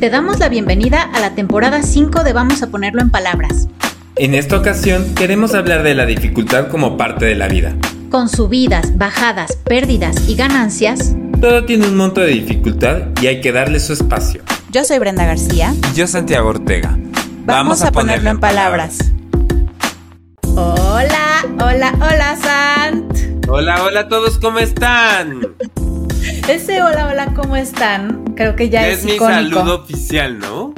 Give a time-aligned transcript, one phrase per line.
[0.00, 3.68] Te damos la bienvenida a la temporada 5 de Vamos a ponerlo en palabras.
[4.16, 7.76] En esta ocasión queremos hablar de la dificultad como parte de la vida.
[8.10, 13.52] Con subidas, bajadas, pérdidas y ganancias, Todo tiene un monto de dificultad y hay que
[13.52, 14.42] darle su espacio.
[14.70, 15.74] Yo soy Brenda García.
[15.92, 16.98] Y yo Santiago Ortega.
[17.44, 19.12] Vamos, a, ponerlo en palabras.
[20.56, 23.46] Hola, hola, hola, Sant.
[23.48, 25.42] Hola, hola a todos, ¿cómo están?
[26.48, 28.24] Ese hola, hola, ¿cómo están?
[28.34, 29.58] Creo que ya es, es mi icónico.
[29.60, 30.74] saludo oficial, ¿no?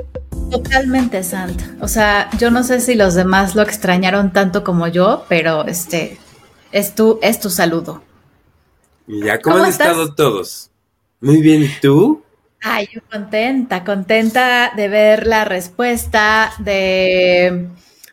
[0.51, 1.61] Totalmente, Sant.
[1.81, 6.19] O sea, yo no sé si los demás lo extrañaron tanto como yo, pero este
[6.73, 8.03] es tu, es tu saludo.
[9.07, 9.89] Y ya, ¿cómo, ¿Cómo han estás?
[9.89, 10.71] estado todos?
[11.21, 12.23] Muy bien, ¿y tú?
[12.61, 17.69] Ay, yo contenta, contenta de ver la respuesta de,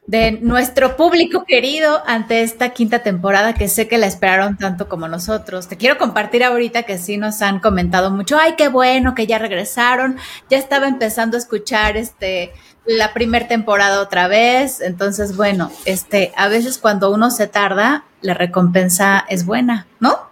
[0.10, 5.08] de nuestro público querido ante esta quinta temporada que sé que la esperaron tanto como
[5.08, 5.68] nosotros.
[5.68, 9.38] Te quiero compartir ahorita que sí nos han comentado mucho, ay, qué bueno que ya
[9.38, 10.18] regresaron,
[10.50, 12.52] ya estaba empezando a escuchar este
[12.88, 18.34] la primer temporada otra vez, entonces bueno, este a veces cuando uno se tarda, la
[18.34, 20.32] recompensa es buena, ¿no?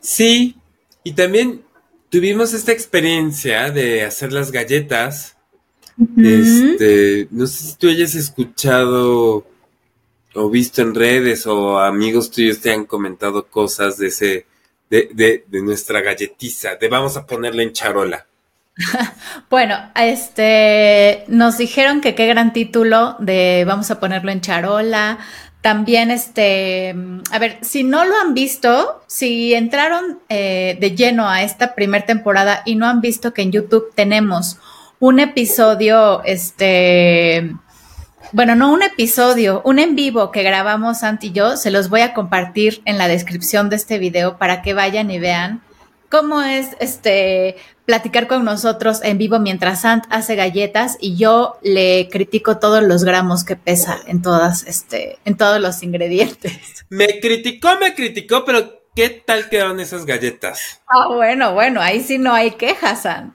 [0.00, 0.56] Sí,
[1.04, 1.62] y también
[2.08, 5.31] tuvimos esta experiencia de hacer las galletas.
[6.16, 9.46] Este, no sé si tú hayas escuchado
[10.34, 14.46] o visto en redes o amigos tuyos te han comentado cosas de ese,
[14.88, 18.26] de, de, de nuestra galletiza, de vamos a ponerla en charola.
[19.50, 25.18] Bueno, este, nos dijeron que qué gran título de vamos a ponerlo en charola.
[25.60, 26.94] También, este,
[27.30, 32.04] a ver, si no lo han visto, si entraron eh, de lleno a esta primera
[32.04, 34.58] temporada y no han visto que en YouTube tenemos
[35.02, 37.50] un episodio, este,
[38.30, 42.02] bueno, no un episodio, un en vivo que grabamos Santi y yo, se los voy
[42.02, 45.60] a compartir en la descripción de este video para que vayan y vean
[46.08, 52.08] cómo es este platicar con nosotros en vivo mientras Sant hace galletas y yo le
[52.08, 56.86] critico todos los gramos que pesa en todas este en todos los ingredientes.
[56.90, 60.80] Me criticó, me criticó, pero ¿qué tal quedaron esas galletas?
[60.86, 63.34] Ah, bueno, bueno, ahí sí no hay quejas, Sant.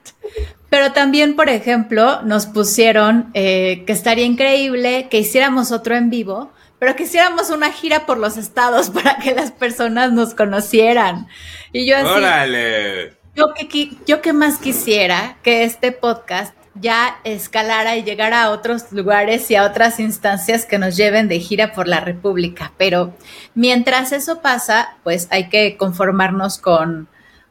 [0.70, 6.52] Pero también, por ejemplo, nos pusieron eh, que estaría increíble que hiciéramos otro en vivo,
[6.78, 11.28] pero que hiciéramos una gira por los estados para que las personas nos conocieran.
[11.72, 13.18] Y yo así, ¡Órale!
[13.34, 18.92] yo que, yo que más quisiera que este podcast ya escalara y llegara a otros
[18.92, 22.72] lugares y a otras instancias que nos lleven de gira por la República.
[22.76, 23.14] Pero
[23.54, 27.08] mientras eso pasa, pues hay que conformarnos con,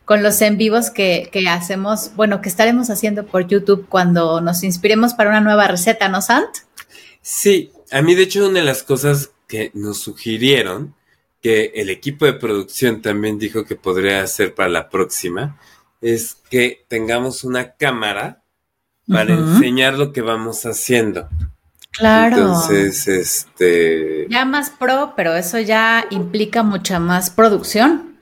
[0.08, 4.64] con los en vivos que, que hacemos, bueno, que estaremos haciendo por YouTube cuando nos
[4.64, 6.48] inspiremos para una nueva receta, ¿no, Sant?
[7.22, 10.96] Sí, a mí de hecho una de las cosas que nos sugirieron,
[11.42, 15.60] que el equipo de producción también dijo que podría hacer para la próxima,
[16.00, 18.44] es que tengamos una cámara
[19.10, 21.28] para enseñar lo que vamos haciendo.
[21.92, 22.38] Claro.
[22.38, 24.28] Entonces, este...
[24.30, 28.18] ya más pro, pero eso ya implica mucha más producción.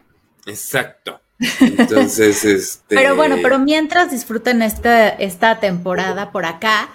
[0.47, 1.21] Exacto.
[1.59, 2.95] Entonces, este...
[2.95, 6.89] Pero bueno, pero mientras disfruten esta, esta temporada por acá,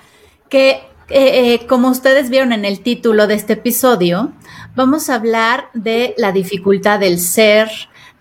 [0.49, 4.33] que eh, eh, como ustedes vieron en el título de este episodio,
[4.77, 7.69] vamos a hablar de la dificultad del ser,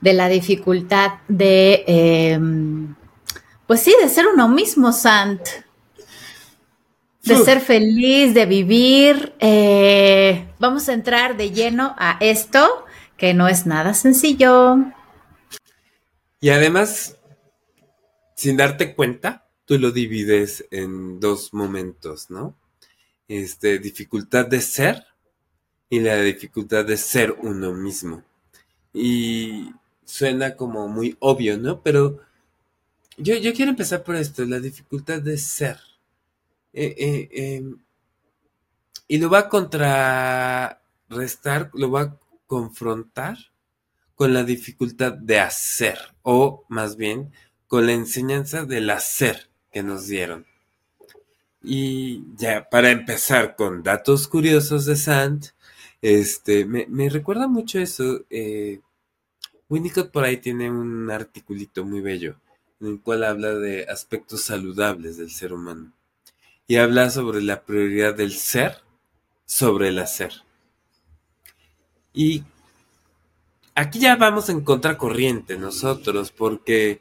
[0.02, 2.40] de la dificultad de, eh,
[3.68, 5.42] pues sí, de ser uno mismo, Sant.
[7.24, 7.46] De Uf.
[7.46, 9.34] ser feliz, de vivir.
[9.40, 12.86] Eh, vamos a entrar de lleno a esto,
[13.18, 14.78] que no es nada sencillo.
[16.42, 17.18] Y además,
[18.36, 22.56] sin darte cuenta, tú lo divides en dos momentos, ¿no?
[23.28, 25.06] Este, dificultad de ser
[25.90, 28.24] y la dificultad de ser uno mismo.
[28.94, 29.72] Y
[30.06, 31.82] suena como muy obvio, ¿no?
[31.82, 32.20] Pero
[33.18, 35.78] yo, yo quiero empezar por esto, la dificultad de ser.
[36.72, 37.64] Eh, eh, eh,
[39.08, 42.18] y lo va a contrarrestar, lo va a
[42.48, 43.38] confrontar
[44.20, 47.32] con la dificultad de hacer, o más bien
[47.68, 50.46] con la enseñanza del hacer que nos dieron.
[51.64, 55.46] Y ya, para empezar con datos curiosos de Sant,
[56.02, 58.26] este, me, me recuerda mucho eso.
[58.30, 58.82] Eh,
[59.70, 62.42] Winnicott por ahí tiene un articulito muy bello
[62.82, 65.94] en el cual habla de aspectos saludables del ser humano
[66.68, 68.82] y habla sobre la prioridad del ser
[69.46, 70.34] sobre el hacer.
[72.14, 72.44] Y
[73.80, 77.00] aquí ya vamos en contracorriente nosotros, porque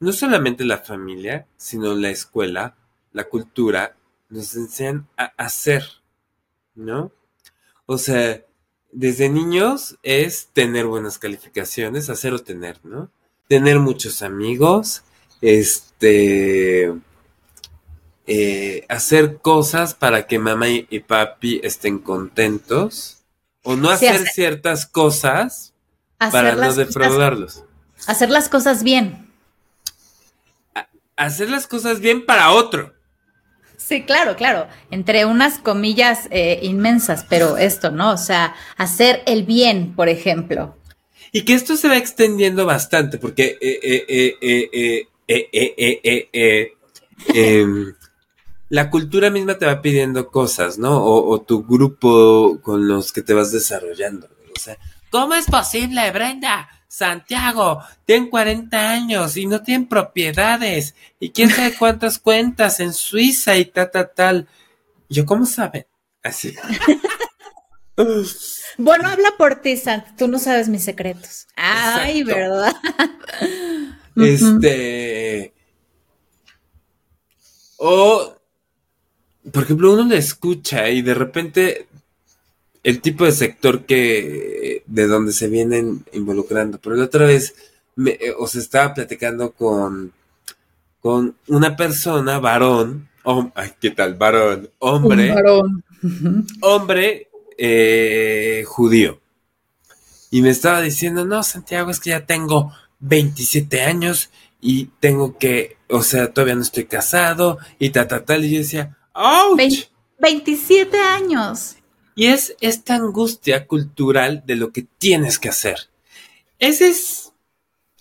[0.00, 2.74] no solamente la familia, sino la escuela,
[3.12, 3.96] la cultura,
[4.30, 5.84] nos enseñan a hacer,
[6.74, 7.12] ¿no?
[7.84, 8.42] O sea,
[8.92, 13.10] desde niños es tener buenas calificaciones, hacer o tener, ¿no?
[13.46, 15.04] Tener muchos amigos,
[15.42, 16.94] este,
[18.26, 23.22] eh, hacer cosas para que mamá y, papi estén contentos
[23.62, 25.74] o no hacer, ciertas cosas
[26.18, 27.64] para no defraudarlos.
[28.06, 29.30] hacer las cosas bien.
[31.16, 32.94] hacer las cosas bien para otro.
[33.76, 38.10] Sí, claro, claro, entre unas comillas eh, inmensas, pero esto, ¿no?
[38.12, 40.76] O sea, hacer el bien, por ejemplo.
[41.30, 45.06] Y que esto se va extendiendo bastante, porque eh,
[47.34, 47.66] eh,
[48.68, 51.04] la cultura misma te va pidiendo cosas, ¿no?
[51.04, 54.28] O, tu grupo con los que te vas desarrollando.
[54.56, 54.78] O sea,
[55.10, 56.68] ¿cómo es posible, Brenda?
[56.88, 63.56] Santiago, tienen 40 años y no tienen propiedades y quién sabe cuántas cuentas en Suiza
[63.56, 64.48] y tal, tal, tal.
[65.08, 65.86] Yo, ¿cómo saben?
[66.22, 66.54] Así.
[68.78, 70.16] bueno, habla por ti, Sant.
[70.16, 71.46] Tú no sabes mis secretos.
[71.56, 72.74] Ay, ¿verdad?
[74.16, 75.52] este.
[77.78, 78.36] O
[79.52, 81.88] por ejemplo, uno le escucha y de repente
[82.86, 86.78] el tipo de sector que de donde se vienen involucrando.
[86.78, 87.52] Pero la otra vez
[87.96, 90.12] me, eh, os estaba platicando con,
[91.00, 93.08] con una persona, varón,
[93.56, 94.14] ay, ¿qué tal?
[94.14, 95.34] Varón, hombre.
[95.34, 95.82] varón.
[96.60, 97.28] Hombre
[97.58, 99.20] eh, judío.
[100.30, 104.30] Y me estaba diciendo, no, Santiago, es que ya tengo 27 años
[104.60, 108.44] y tengo que, o sea, todavía no estoy casado y ta, ta, tal.
[108.44, 108.96] Y yo decía,
[110.20, 111.75] 27 años.
[112.16, 115.76] Y es esta angustia cultural de lo que tienes que hacer.
[116.58, 117.32] Ese es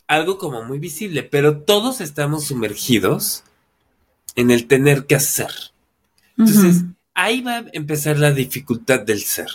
[0.07, 3.43] algo como muy visible, pero todos estamos sumergidos
[4.35, 5.51] en el tener que hacer.
[6.37, 6.83] Entonces,
[7.13, 9.49] ahí va a empezar la dificultad del ser.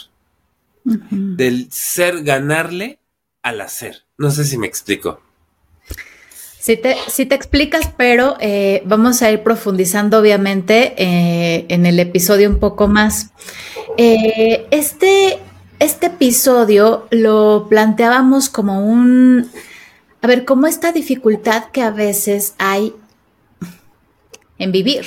[0.84, 2.98] Del ser ganarle
[3.42, 4.04] al hacer.
[4.18, 5.22] No sé si me explico.
[6.58, 12.50] Sí te, te explicas, pero eh, vamos a ir profundizando obviamente eh, en el episodio
[12.50, 13.30] un poco más.
[13.96, 15.38] Eh, este,
[15.78, 19.50] este episodio lo planteábamos como un,
[20.20, 22.94] a ver, como esta dificultad que a veces hay
[24.58, 25.04] en vivir.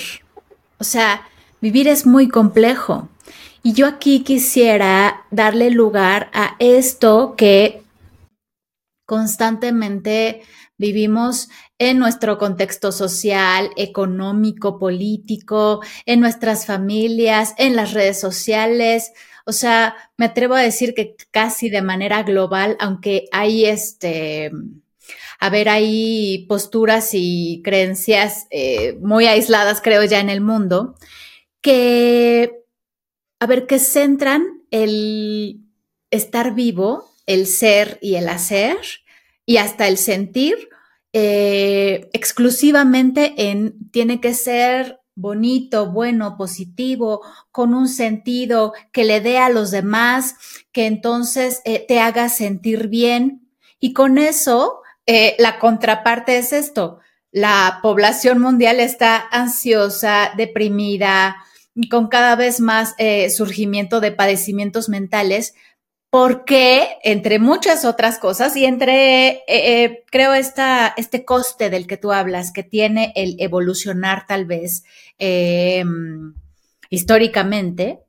[0.79, 1.27] O sea,
[1.61, 3.07] vivir es muy complejo.
[3.61, 7.82] Y yo aquí quisiera darle lugar a esto que
[9.05, 10.41] constantemente
[10.83, 19.13] Vivimos en nuestro contexto social, económico, político, en nuestras familias, en las redes sociales.
[19.45, 24.51] O sea, me atrevo a decir que casi de manera global, aunque hay este,
[25.39, 30.95] a ver, hay posturas y creencias eh, muy aisladas, creo ya, en el mundo,
[31.61, 32.63] que,
[33.39, 35.61] a ver, que centran el
[36.11, 38.77] estar vivo, el ser y el hacer
[39.45, 40.69] y hasta el sentir
[41.15, 47.21] eh, exclusivamente en tiene que ser bonito, bueno, positivo,
[47.51, 50.35] con un sentido que le dé a los demás,
[50.71, 53.47] que entonces eh, te haga sentir bien.
[53.79, 56.99] Y con eso, eh, la contraparte es esto.
[57.31, 61.35] La población mundial está ansiosa, deprimida,
[61.91, 62.93] con cada vez más
[63.35, 65.55] surgimiento de padecimientos mentales,
[66.13, 71.97] porque, entre muchas otras cosas, y entre, eh, eh, creo, esta, este coste del que
[71.97, 74.83] tú hablas, que tiene el evolucionar tal vez
[75.17, 76.35] em,
[76.91, 78.01] históricamente,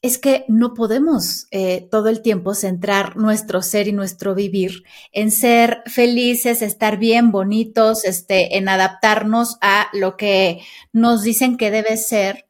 [0.00, 5.30] es que no podemos eh, todo el tiempo centrar nuestro ser y nuestro vivir en
[5.30, 11.98] ser felices, estar bien, bonitos, este, en adaptarnos a lo que nos dicen que debe
[11.98, 12.48] ser,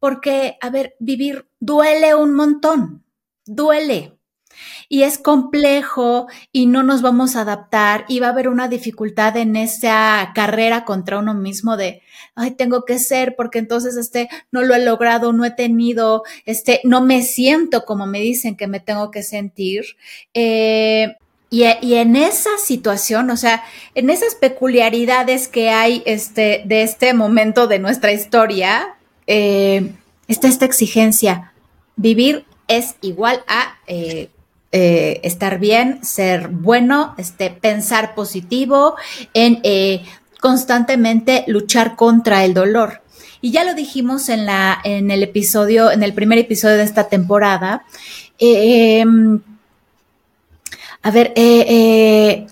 [0.00, 3.04] porque, a ver, vivir duele un montón,
[3.44, 4.15] duele,
[4.88, 9.36] y es complejo y no nos vamos a adaptar y va a haber una dificultad
[9.36, 12.02] en esa carrera contra uno mismo de,
[12.34, 16.80] ay, tengo que ser porque entonces este no lo he logrado, no he tenido, este,
[16.84, 19.84] no me siento como me dicen que me tengo que sentir.
[20.34, 21.16] Eh,
[21.48, 21.62] y,
[21.94, 23.62] en esa situación, o sea,
[23.94, 28.96] en esas peculiaridades que hay este, de este momento de nuestra historia,
[29.28, 29.92] eh,
[30.26, 31.52] está esta exigencia.
[31.94, 34.28] Vivir es igual a eh,
[34.72, 38.96] eh, estar bien, ser bueno, este, pensar positivo,
[39.32, 40.02] en eh,
[40.40, 43.02] constantemente luchar contra el dolor.
[43.40, 47.08] Y ya lo dijimos en, la, en el episodio, en el primer episodio de esta
[47.08, 47.84] temporada.
[48.38, 49.40] Em,
[51.02, 52.46] a ver, eh,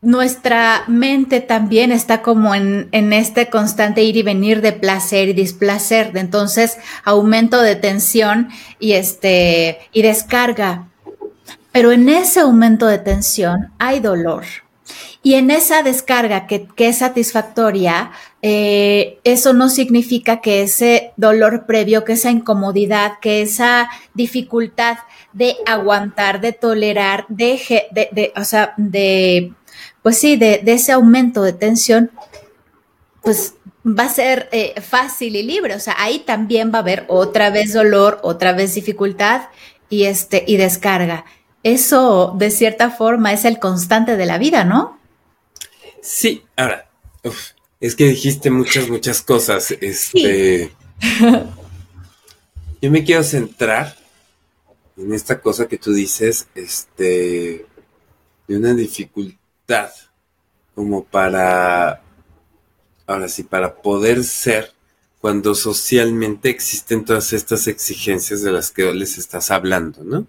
[0.00, 5.32] nuestra mente también está como en, en, este constante ir y venir de placer y
[5.32, 10.88] displacer, de entonces aumento de tensión y este y descarga
[11.72, 14.44] pero en ese aumento de tensión hay dolor.
[15.22, 22.04] Y en esa descarga que, es satisfactoria, eh, eso no significa que ese dolor previo,
[22.04, 24.98] que esa incomodidad, que esa dificultad
[25.32, 27.60] de aguantar, de tolerar, de,
[27.92, 29.52] de, o sea, de,
[30.02, 32.10] pues sí, de, ese aumento de tensión,
[33.22, 35.74] pues va a ser eh, fácil y libre.
[35.74, 39.48] O sea, ahí también va a haber otra vez dolor, otra vez dificultad
[39.90, 41.24] y este, y descarga.
[41.62, 44.98] Eso, de cierta forma, es el constante de la vida, ¿no?
[46.00, 46.88] Sí, ahora,
[47.80, 49.72] es que dijiste muchas, muchas cosas.
[49.80, 50.70] Este.
[52.80, 53.96] yo me quiero centrar
[54.96, 57.66] en esta cosa que tú dices, este,
[58.46, 59.37] de una dificultad
[60.74, 62.02] como para,
[63.06, 64.72] ahora sí, para poder ser
[65.20, 70.26] cuando socialmente existen todas estas exigencias de las que les estás hablando, ¿no?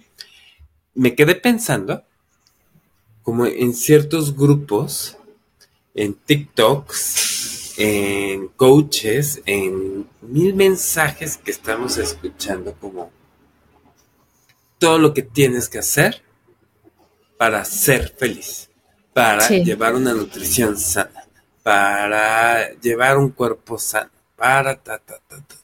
[0.95, 2.03] Me quedé pensando
[3.21, 5.17] como en ciertos grupos,
[5.93, 13.11] en TikToks, en coaches, en mil mensajes que estamos escuchando como
[14.79, 16.23] todo lo que tienes que hacer
[17.37, 18.68] para ser feliz,
[19.19, 21.25] para llevar una nutrición sana,
[21.61, 25.55] para llevar un cuerpo sano, para ta, ta, ta, ta.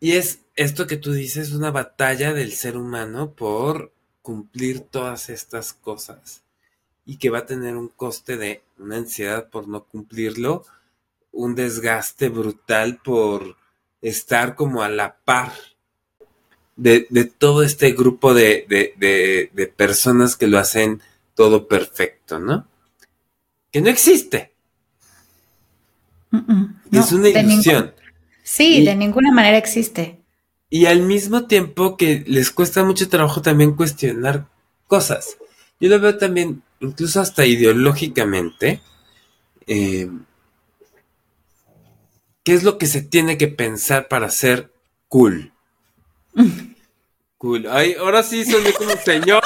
[0.00, 5.74] Y es esto que tú dices, una batalla del ser humano por cumplir todas estas
[5.74, 6.42] cosas
[7.04, 10.64] y que va a tener un coste de una ansiedad por no cumplirlo,
[11.30, 13.56] un desgaste brutal por
[14.00, 15.52] estar como a la par
[16.76, 21.00] de, todo este grupo de, de, personas que lo hacen
[21.34, 22.66] todo perfecto, ¿no?
[23.72, 24.52] Que no existe.
[26.92, 27.92] es una ilusión.
[28.42, 30.20] sí, de ninguna manera existe.
[30.68, 34.46] Y al mismo tiempo que les cuesta mucho trabajo también cuestionar
[34.86, 35.36] cosas.
[35.80, 38.80] Yo lo veo también, incluso hasta ideológicamente,
[39.66, 40.10] eh,
[42.42, 44.72] ¿qué es lo que se tiene que pensar para ser
[45.08, 45.52] cool?
[47.38, 47.66] Cool.
[47.70, 49.42] Ay, ahora sí soy como señor.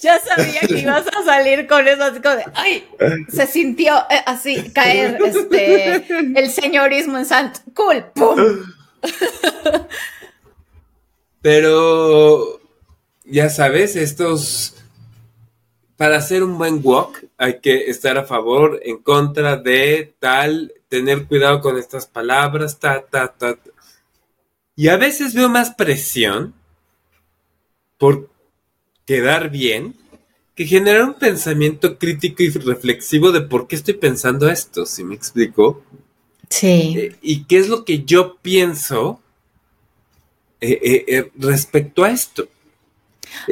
[0.00, 2.88] Ya sabía que ibas a salir con eso, así como de, ay,
[3.28, 5.94] se sintió eh, así caer este
[6.38, 7.58] el señorismo en Sant.
[7.74, 8.36] Cool, pum.
[11.42, 12.60] Pero
[13.24, 14.76] ya sabes, estos
[15.96, 21.26] para hacer un buen walk hay que estar a favor, en contra de tal, tener
[21.26, 23.58] cuidado con estas palabras, ta, ta, ta.
[24.76, 26.54] Y a veces veo más presión
[27.98, 28.30] por
[29.06, 29.94] quedar bien
[30.54, 35.14] que generar un pensamiento crítico y reflexivo de por qué estoy pensando esto, ¿sí me
[35.14, 35.82] explico?
[36.48, 36.94] Sí.
[36.96, 39.20] Eh, y qué es lo que yo pienso
[40.60, 42.46] eh, eh, respecto a esto.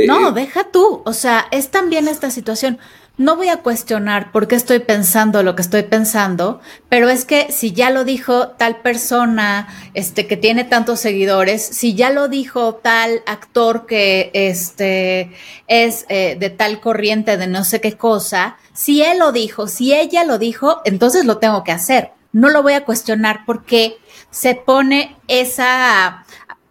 [0.06, 2.78] no, deja tú, o sea, es también esta situación
[3.18, 7.52] no voy a cuestionar por qué estoy pensando lo que estoy pensando, pero es que
[7.52, 12.76] si ya lo dijo tal persona, este, que tiene tantos seguidores, si ya lo dijo
[12.76, 15.30] tal actor que este,
[15.66, 19.92] es eh, de tal corriente de no sé qué cosa, si él lo dijo, si
[19.92, 22.12] ella lo dijo, entonces lo tengo que hacer.
[22.32, 23.98] No lo voy a cuestionar porque
[24.30, 26.24] se pone esa,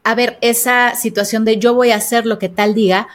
[0.03, 3.07] a ver, esa situación de yo voy a hacer lo que tal diga,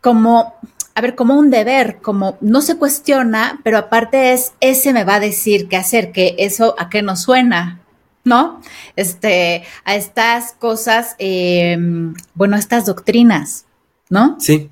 [0.00, 0.56] como
[0.94, 5.16] a ver, como un deber, como no se cuestiona, pero aparte es, ese me va
[5.16, 7.80] a decir qué hacer, que eso a qué nos suena,
[8.24, 8.60] ¿no?
[8.96, 13.66] Este, a estas cosas, em, bueno, a estas doctrinas,
[14.10, 14.36] ¿no?
[14.38, 14.70] Sí,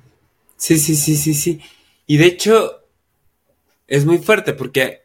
[0.57, 1.61] sí, sí, sí, sí, sí.
[2.05, 2.81] Y de hecho,
[3.87, 5.01] es muy fuerte porque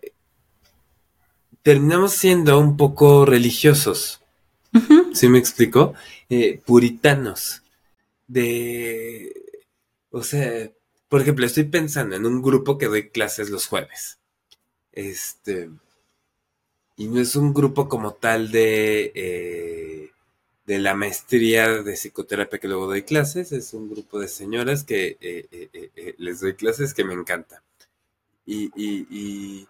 [1.62, 4.20] terminamos siendo un poco religiosos.
[5.14, 5.94] ¿Sí me explico?
[6.28, 7.62] Eh, puritanos.
[8.26, 9.32] De.
[10.10, 10.70] O sea,
[11.08, 14.18] por ejemplo, estoy pensando en un grupo que doy clases los jueves.
[14.92, 15.70] Este.
[16.96, 19.12] Y no es un grupo como tal de.
[19.14, 20.10] Eh,
[20.66, 23.52] de la maestría de psicoterapia que luego doy clases.
[23.52, 27.62] Es un grupo de señoras que eh, eh, les doy clases que me encanta.
[28.46, 29.68] Y, y, y,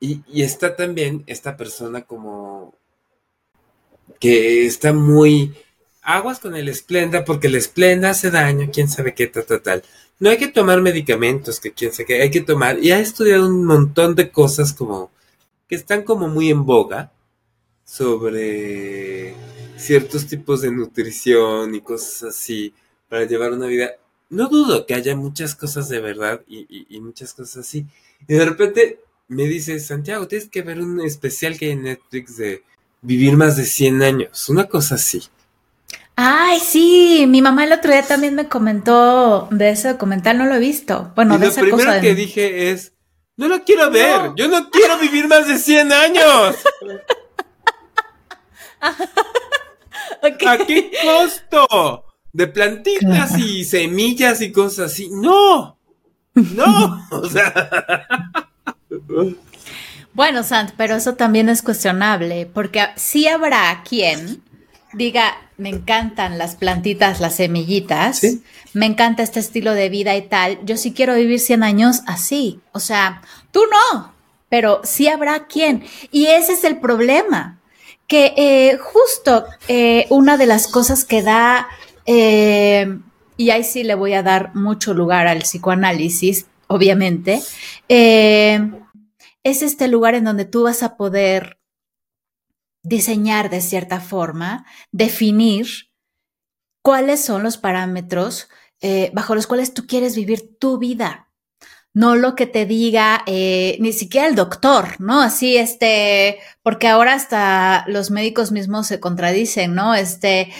[0.00, 2.74] y, y está también esta persona como.
[4.18, 5.54] que está muy
[6.14, 9.82] aguas con el esplenda porque el esplenda hace daño, quién sabe qué, tal, tal, tal.
[10.18, 12.78] No hay que tomar medicamentos, que quién sabe qué, hay que tomar.
[12.78, 15.10] Y ha estudiado un montón de cosas como
[15.68, 17.12] que están como muy en boga
[17.84, 19.34] sobre
[19.76, 22.74] ciertos tipos de nutrición y cosas así
[23.08, 23.92] para llevar una vida.
[24.28, 27.86] No dudo que haya muchas cosas de verdad y, y muchas cosas así.
[28.28, 32.36] Y de repente me dice, Santiago, tienes que ver un especial que hay en Netflix
[32.36, 32.62] de
[33.00, 35.22] vivir más de 100 años, una cosa así.
[36.22, 40.56] Ay, sí, mi mamá el otro día también me comentó de ese documental, no lo
[40.56, 41.12] he visto.
[41.16, 42.92] Bueno, de lo primero que dije es,
[43.38, 46.56] no lo quiero ver, yo no quiero vivir más de 100 años.
[48.82, 52.04] ¿A qué costo?
[52.34, 55.08] De plantitas y semillas y cosas así.
[55.10, 55.78] No,
[56.34, 58.06] no, o sea.
[60.12, 64.42] Bueno, Sant, pero eso también es cuestionable, porque sí habrá quien
[64.92, 68.22] diga, me encantan las plantitas, las semillitas,
[68.72, 72.60] me encanta este estilo de vida y tal, yo sí quiero vivir 100 años así,
[72.72, 74.12] o sea, tú no,
[74.48, 75.84] pero sí habrá quien.
[76.10, 77.60] Y ese es el problema,
[78.06, 81.68] que eh, justo eh, una de las cosas que da,
[82.06, 82.98] eh,
[83.36, 87.40] y ahí sí le voy a dar mucho lugar al psicoanálisis, obviamente,
[87.88, 91.59] es este lugar en donde tú vas a poder
[92.82, 95.66] diseñar de cierta forma, definir
[96.82, 98.48] cuáles son los parámetros
[98.80, 101.28] eh, bajo los cuales tú quieres vivir tu vida.
[101.92, 105.20] No lo que te diga eh, ni siquiera el doctor, ¿no?
[105.20, 109.94] Así, este, porque ahora hasta los médicos mismos se contradicen, ¿no?
[109.94, 110.52] Este,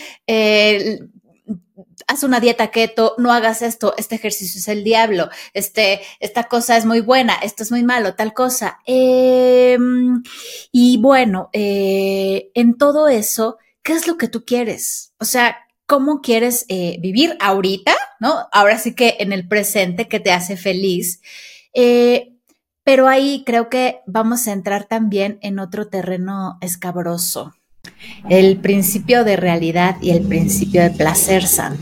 [2.10, 6.76] haz una dieta keto, no hagas esto, este ejercicio es el diablo, este, esta cosa
[6.76, 8.80] es muy buena, esto es muy malo, tal cosa.
[8.84, 10.20] Em,
[10.72, 15.12] y bueno, eh, en todo eso, ¿qué es lo que tú quieres?
[15.20, 17.94] O sea, ¿cómo quieres eh, vivir ahorita?
[18.18, 18.48] ¿No?
[18.50, 21.20] Ahora sí que en el presente que te hace feliz.
[21.74, 22.34] Eh,
[22.82, 27.54] pero ahí creo que vamos a entrar también en otro terreno escabroso
[28.28, 31.80] el principio de realidad y el principio de placer, Sant.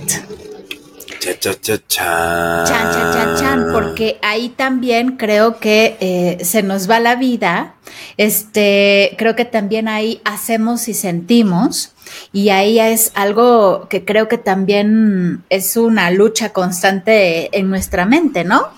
[1.19, 2.67] Cha, cha, cha, chan.
[2.67, 7.75] Chan, chan, chan, chan, porque ahí también creo que eh, se nos va la vida.
[8.17, 11.93] Este, creo que también ahí hacemos y sentimos.
[12.33, 18.45] Y ahí es algo que creo que también es una lucha constante en nuestra mente,
[18.45, 18.69] ¿no?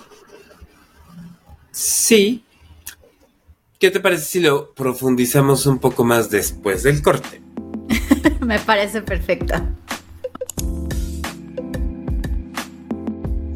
[1.71, 2.43] Sí,
[3.81, 7.41] ¿Qué te parece si lo profundizamos un poco más después del corte?
[8.39, 9.55] Me parece perfecto.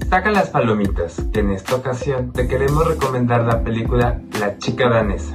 [0.09, 5.33] Saca las palomitas, que en esta ocasión te queremos recomendar la película La chica danesa,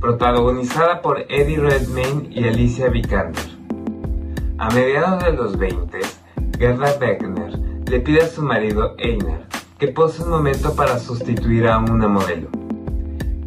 [0.00, 3.46] protagonizada por Eddie Redmayne y Alicia Vikander.
[4.58, 6.00] A mediados de los 20,
[6.58, 7.56] Gerda Beckner
[7.88, 9.46] le pide a su marido Einar
[9.78, 12.63] que pose un momento para sustituir a una modelo.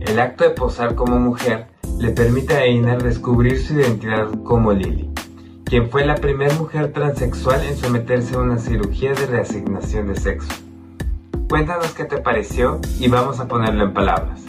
[0.10, 1.68] El acto de posar como mujer
[2.00, 5.10] le permite a Einar descubrir su identidad como Lily,
[5.66, 10.48] quien fue la primera mujer transexual en someterse a una cirugía de reasignación de sexo.
[11.50, 14.42] Cuéntanos qué te pareció y vamos a ponerlo en palabras.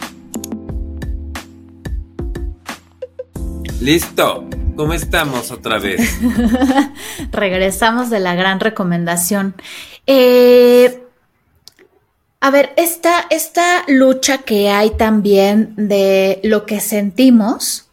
[3.81, 4.45] Listo,
[4.77, 6.19] ¿cómo estamos otra vez?
[7.31, 9.55] Regresamos de la gran recomendación.
[10.07, 11.03] Eh,
[12.41, 17.89] a ver, esta, esta lucha que hay también de lo que sentimos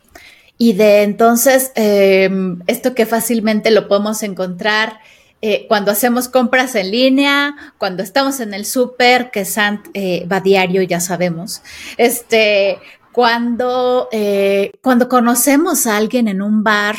[0.56, 5.00] y de entonces em, esto que fácilmente lo podemos encontrar
[5.42, 10.40] eh, cuando hacemos compras en línea, cuando estamos en el súper, que Sant eh, va
[10.40, 11.62] diario, ya sabemos,
[11.98, 12.78] este,
[13.12, 16.96] cuando, eh, cuando conocemos a alguien en un bar,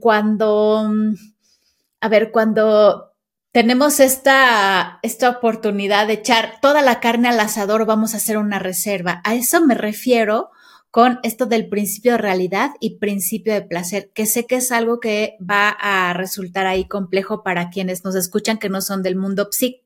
[0.00, 0.90] cuando,
[2.00, 3.12] a ver, cuando
[3.52, 8.58] tenemos esta, esta oportunidad de echar toda la carne al asador, vamos a hacer una
[8.58, 9.20] reserva.
[9.24, 10.50] A eso me refiero
[10.90, 15.00] con esto del principio de realidad y principio de placer, que sé que es algo
[15.00, 19.48] que va a resultar ahí complejo para quienes nos escuchan que no son del mundo
[19.50, 19.82] psic.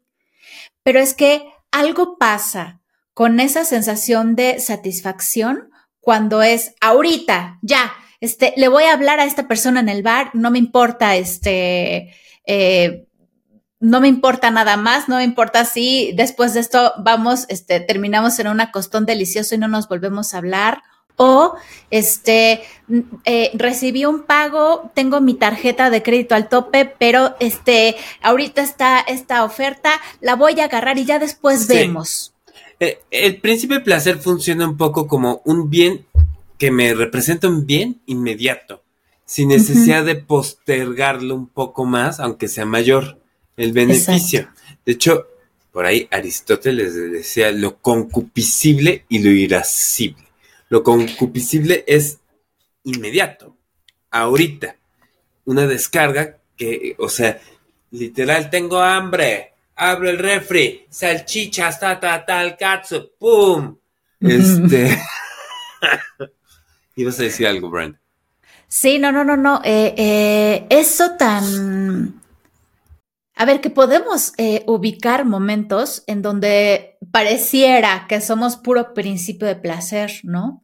[0.82, 2.80] Pero es que algo pasa
[3.14, 5.70] con esa sensación de satisfacción
[6.00, 10.30] cuando es ahorita, ya, este, le voy a hablar a esta persona en el bar,
[10.34, 12.14] no me importa, este,
[12.46, 13.06] eh,
[13.82, 18.38] no me importa nada más, no me importa si después de esto vamos, este, terminamos
[18.38, 20.82] en un acostón delicioso y no nos volvemos a hablar.
[21.16, 21.56] O
[21.90, 22.62] este
[23.24, 29.00] eh, recibí un pago, tengo mi tarjeta de crédito al tope, pero este ahorita está
[29.00, 29.90] esta oferta,
[30.20, 32.32] la voy a agarrar y ya después vemos.
[32.80, 36.06] Eh, el principio de placer funciona un poco como un bien
[36.56, 38.82] que me representa un bien inmediato,
[39.26, 43.21] sin necesidad de postergarlo un poco más, aunque sea mayor
[43.56, 44.48] el beneficio.
[44.84, 45.26] De hecho,
[45.70, 50.24] por ahí Aristóteles decía lo concupiscible y lo irascible.
[50.68, 52.18] Lo concupiscible es
[52.84, 53.56] inmediato,
[54.10, 54.76] ahorita.
[55.44, 57.40] Una descarga que, o sea,
[57.90, 63.76] literal, tengo hambre, abro el refri, salchichas, ta, ta, tal, katsu, ¡pum!
[64.20, 64.98] Este.
[66.96, 67.96] Ibas a decir algo, Brand.
[68.68, 69.60] Sí, no, no, no, no.
[69.64, 72.21] Eh, eh, eso tan
[73.34, 79.56] a ver, que podemos eh, ubicar momentos en donde pareciera que somos puro principio de
[79.56, 80.62] placer, ¿no?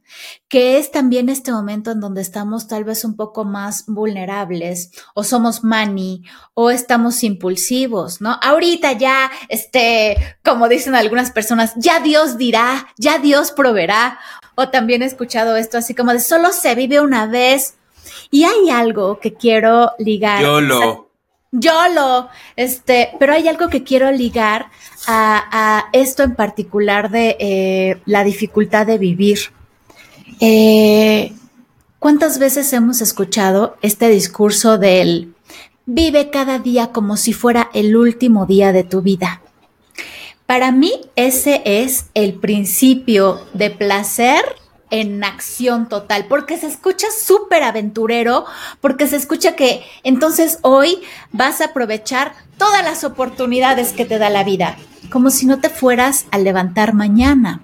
[0.48, 5.24] Que es también este momento en donde estamos tal vez un poco más vulnerables o
[5.24, 8.38] somos mani o estamos impulsivos, ¿no?
[8.42, 14.18] Ahorita ya, este, como dicen algunas personas, ya Dios dirá, ya Dios proveerá.
[14.56, 17.76] O también he escuchado esto así como de solo se vive una vez.
[18.30, 20.42] Y hay algo que quiero ligar.
[20.42, 21.07] Yo
[21.52, 24.70] lo yo lo, este, pero hay algo que quiero ligar
[25.06, 29.38] a, esto en particular de eh, la dificultad de vivir.
[30.40, 31.32] Eh,
[31.98, 35.34] ¿Cuántas veces hemos escuchado este discurso del
[35.86, 39.42] vive cada día como si fuera el último día de tu vida?
[40.46, 44.42] Para mí ese es el principio de placer
[44.90, 48.44] en acción total, porque se escucha súper aventurero,
[48.80, 50.98] porque se escucha que entonces hoy
[51.32, 54.76] vas a aprovechar todas las oportunidades que te da la vida,
[55.10, 57.62] como si no te fueras a levantar mañana.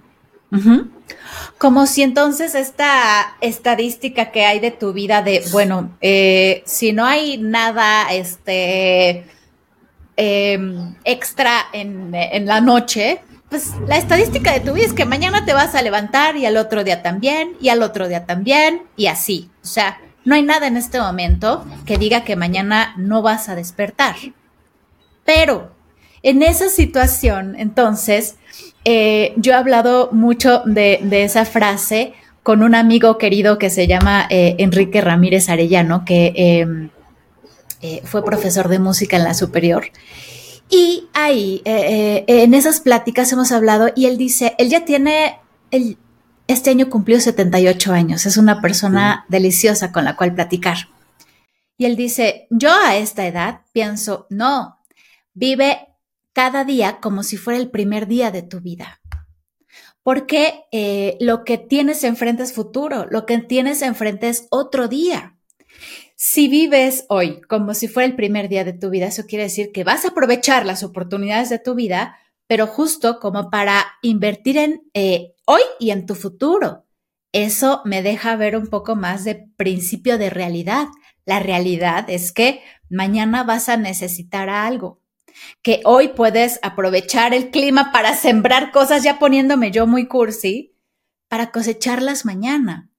[1.58, 7.04] Como si entonces esta estadística que hay de tu vida de, bueno, eh, si no
[7.04, 9.26] hay nada, este,
[10.16, 13.20] em, extra en, en la noche,
[13.54, 16.56] pues la estadística de tu vida es que mañana te vas a levantar y al
[16.56, 19.48] otro día también, y al otro día también, y así.
[19.62, 23.54] O sea, no hay nada en este momento que diga que mañana no vas a
[23.54, 24.16] despertar.
[25.24, 25.70] Pero
[26.24, 28.34] en esa situación, entonces,
[28.84, 32.12] eh, yo he hablado mucho de, esa frase
[32.42, 36.90] con un amigo querido que se llama eh, Enrique Ramírez Arellano, que em,
[37.82, 39.92] eh, fue profesor de música en la superior.
[40.70, 45.38] Y ahí, eh, eh, en esas pláticas hemos hablado y él dice, él ya tiene,
[46.48, 50.88] este año cumplió 78 años, es una persona deliciosa con la cual platicar.
[51.76, 54.78] Y él dice, yo a esta edad pienso, no,
[55.32, 55.88] vive
[56.32, 59.00] cada día como si fuera el primer día de tu vida.
[60.02, 65.38] Porque eh, lo que tienes enfrente es futuro, lo que tienes enfrente es otro día.
[66.16, 69.72] Si vives hoy como si fuera el primer día de tu vida, eso quiere decir
[69.72, 74.82] que vas a aprovechar las oportunidades de tu vida, pero justo como para invertir en
[74.94, 76.86] eh, hoy y en tu futuro.
[77.32, 80.86] Eso me deja ver un poco más de principio de realidad.
[81.24, 85.02] La realidad es que mañana vas a necesitar algo,
[85.62, 90.76] que hoy puedes aprovechar el clima para sembrar cosas, ya poniéndome yo muy cursi,
[91.28, 92.93] para cosecharlas mañana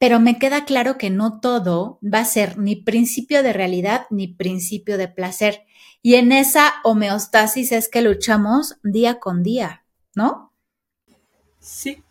[0.00, 4.28] pero me queda claro que no todo va a ser ni principio de realidad ni
[4.28, 5.66] principio de placer.
[6.00, 9.84] Y en esa homeostasis es que luchamos día con día,
[10.14, 10.54] ¿no?
[11.58, 12.02] Sí.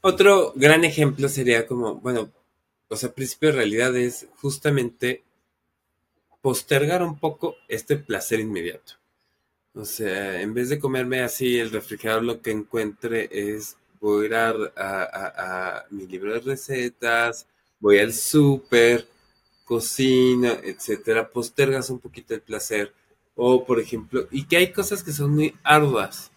[0.00, 2.30] Otro gran ejemplo sería como, bueno,
[2.88, 5.24] o sea, principio de realidad es justamente
[6.40, 8.92] postergar un poco este placer inmediato.
[9.74, 14.26] O sea, en vez de comerme así el refrigerador, lo que encuentre es voy a
[14.26, 17.46] ir a, mi libro de recetas,
[17.80, 19.06] voy al súper,
[19.64, 22.92] cocina, etcétera, postergas un poquito el placer.
[23.36, 26.32] O, por ejemplo, y que hay cosas que son muy arduas.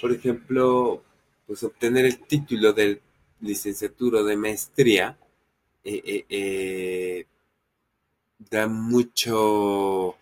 [0.00, 1.02] Por ejemplo,
[1.46, 3.00] pues obtener el título de
[3.40, 5.16] licenciatura o de maestría
[5.84, 7.26] eh, eh, eh,
[8.38, 10.16] da mucho,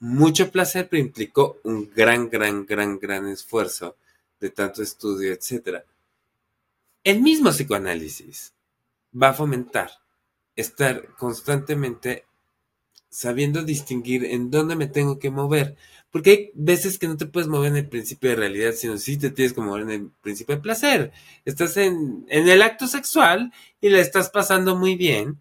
[0.00, 3.96] mucho placer, pero implicó un gran, gran, gran, gran esfuerzo
[4.38, 5.84] de tanto estudio, etcétera.
[7.06, 8.52] El mismo psicoanálisis
[9.14, 9.92] va a fomentar
[10.56, 12.24] estar constantemente
[13.08, 15.76] sabiendo distinguir en dónde me tengo que mover.
[16.10, 19.16] Porque hay veces que no te puedes mover en el principio de realidad, sino sí
[19.18, 21.12] te tienes que mover en el principio de placer.
[21.44, 25.40] Estás en, el acto sexual y la estás pasando muy bien.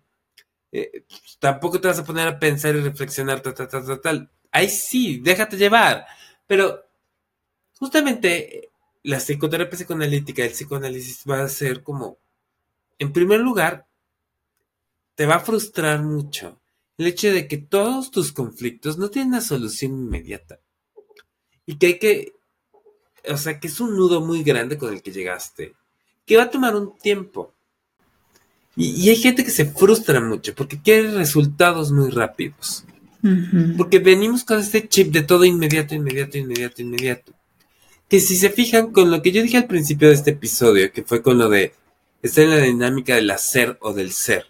[0.72, 1.04] Eh,
[1.40, 4.32] tampoco te vas a poner a pensar y reflexionar, tal, tal, tal, tal.
[4.52, 6.06] Ahí sí, déjate llevar.
[6.46, 6.86] Pero
[7.80, 8.70] justamente
[9.06, 12.18] la psicoterapia psicoanalítica, el psicoanálisis va a ser como,
[12.98, 13.86] en primer lugar,
[15.14, 16.60] te va a frustrar mucho
[16.98, 20.60] el hecho de que todos tus conflictos no tienen una solución inmediata.
[21.68, 22.34] Y que hay que,
[23.30, 25.76] o sea, que es un nudo muy grande con el que llegaste,
[26.26, 27.54] que va a tomar un tiempo.
[28.76, 32.86] Y, hay gente que se frustra mucho porque quiere resultados muy rápidos.
[33.78, 37.34] Porque venimos con este chip de todo inmediato, inmediato, inmediato, inmediato
[38.10, 41.04] que si se fijan con lo que yo dije al principio de este episodio, que
[41.04, 41.74] fue con lo de
[42.22, 44.46] estar en la dinámica del hacer o del ser.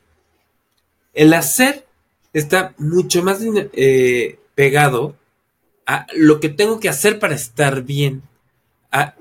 [1.13, 1.86] El hacer
[2.34, 5.15] está mucho más eh, pegado
[5.86, 8.24] a lo que tengo que hacer para estar bien,
[8.91, 9.15] a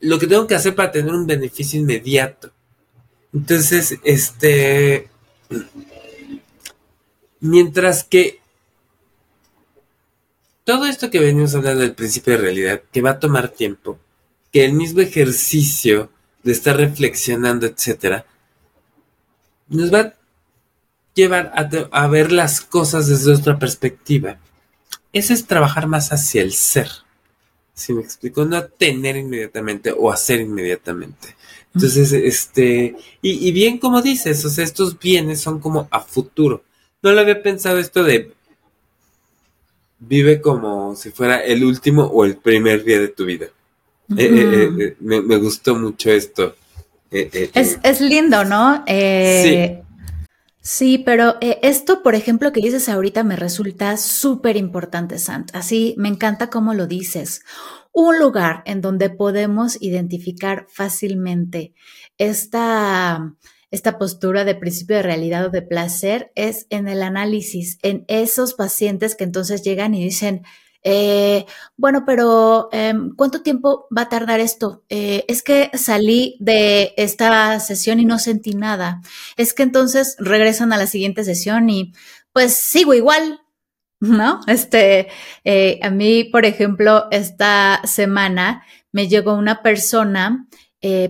[0.00, 2.50] lo que tengo que hacer para tener un beneficio inmediato.
[3.32, 5.08] Entonces, este,
[7.40, 8.37] Mientras que
[10.68, 13.98] todo esto que venimos hablando del principio de realidad, que va a tomar tiempo,
[14.52, 16.10] que el mismo ejercicio
[16.42, 18.26] de estar reflexionando, etcétera,
[19.68, 20.14] nos va a
[21.14, 24.36] llevar a, ver las cosas desde otra perspectiva.
[25.10, 26.90] Eso es trabajar más hacia el ser.
[27.72, 31.34] Si me explico, no tener inmediatamente o hacer inmediatamente.
[31.74, 36.62] Entonces, este, y, bien como dices, o sea, estos bienes son como a futuro.
[37.00, 38.34] No lo había pensado esto de
[39.98, 43.46] vive como si fuera el último o el primer día de tu vida.
[44.16, 46.56] Eh, eh, eh, me, gustó mucho esto.
[47.10, 48.84] Es, es, lindo, ¿no?
[48.86, 49.78] sí.
[50.60, 55.50] Sí, pero esto, por ejemplo, que dices ahorita me resulta súper importante, Sant.
[55.54, 57.40] Así me encanta cómo lo dices.
[57.90, 61.72] Un lugar en donde podemos identificar fácilmente
[62.18, 63.34] esta,
[63.70, 68.54] esta postura de principio de realidad o de placer es en el análisis, en esos
[68.54, 70.42] pacientes que entonces llegan y dicen,
[70.84, 71.44] eh,
[71.76, 74.84] bueno, pero em, ¿cuánto tiempo va a tardar esto?
[74.88, 79.02] Eh, es que salí de esta sesión y no sentí nada.
[79.36, 81.92] Es que entonces regresan a la siguiente sesión y
[82.32, 83.40] pues sigo igual,
[84.00, 84.40] ¿no?
[84.46, 85.08] Este,
[85.44, 90.46] eh, a mí, por ejemplo, esta semana me llegó una persona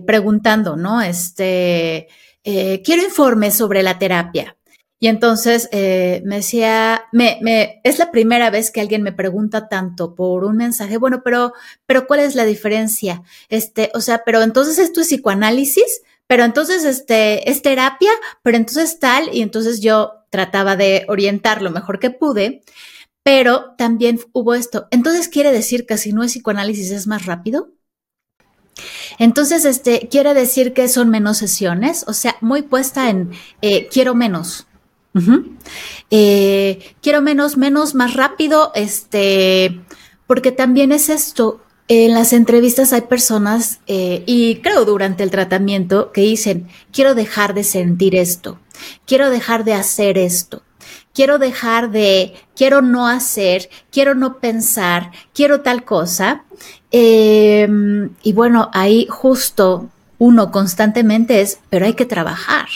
[0.05, 0.99] preguntando, ¿no?
[0.99, 2.07] Este,
[2.43, 4.55] eh, quiero informes sobre la terapia.
[5.01, 9.69] Y entonces eh, me decía, me, me, es la primera vez que alguien me pregunta
[9.69, 11.53] tanto por un mensaje, bueno, pero,
[11.85, 13.23] pero ¿cuál es la diferencia?
[13.47, 18.11] Este, o sea, pero entonces esto es psicoanálisis, pero entonces este, es terapia,
[18.43, 22.61] pero entonces tal, y entonces yo trataba de orientar lo mejor que pude,
[23.23, 24.87] pero también hubo esto.
[24.91, 27.71] Entonces quiere decir que si no es psicoanálisis es más rápido.
[29.17, 34.15] Entonces, este, quiere decir que son menos sesiones, o sea, muy puesta en eh, quiero
[34.15, 34.67] menos.
[36.11, 39.81] Eh, quiero menos, menos, más rápido, este,
[40.27, 41.61] porque también es esto.
[41.87, 47.53] En las entrevistas hay personas, eh, y creo durante el tratamiento, que dicen, quiero dejar
[47.55, 48.59] de sentir esto,
[49.07, 50.61] quiero dejar de hacer esto,
[51.13, 56.43] quiero dejar de, quiero no hacer, quiero no pensar, quiero tal cosa.
[56.91, 62.67] Em, y bueno, ahí justo uno constantemente es, pero hay que trabajar.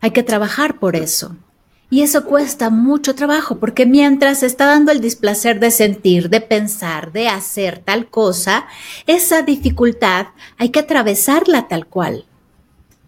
[0.00, 1.36] Hay que trabajar por eso.
[1.88, 7.12] Y eso cuesta mucho trabajo, porque mientras está dando el displacer de sentir, de pensar,
[7.12, 8.66] de hacer tal cosa,
[9.06, 12.24] esa dificultad hay que atravesarla tal cual.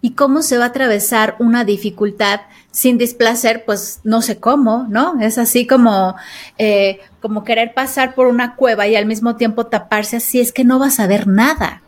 [0.01, 3.65] ¿Y cómo se va a atravesar una dificultad sin displacer?
[3.65, 5.19] Pues no sé cómo, ¿no?
[5.19, 6.15] Es así como,
[6.57, 10.63] eh, como querer pasar por una cueva y al mismo tiempo taparse así, es que
[10.63, 11.81] no vas a ver nada.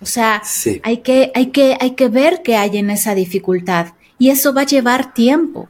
[0.00, 0.42] O sea,
[0.82, 3.88] hay, que, hay, que, hay que ver qué hay en esa dificultad
[4.18, 5.68] y eso va a llevar tiempo.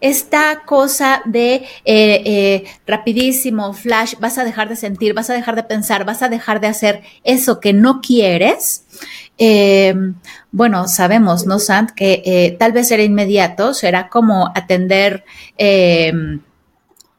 [0.00, 5.54] Esta cosa de eh, eh, rapidísimo, flash, vas a dejar de sentir, vas a dejar
[5.54, 8.81] de pensar, vas a dejar de hacer eso que no quieres,
[9.44, 9.92] eh,
[10.52, 11.90] bueno, sabemos, ¿no, Sant?
[11.90, 15.24] Que eh, tal vez será inmediato, será como atender
[15.58, 16.12] eh,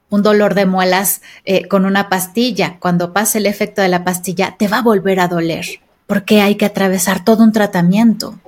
[0.09, 1.21] un dolor de muelas
[1.69, 2.77] con una pastilla.
[2.79, 5.65] Cuando pase el efecto de la pastilla, te va a volver a doler,
[6.07, 8.39] porque hay que atravesar todo un tratamiento.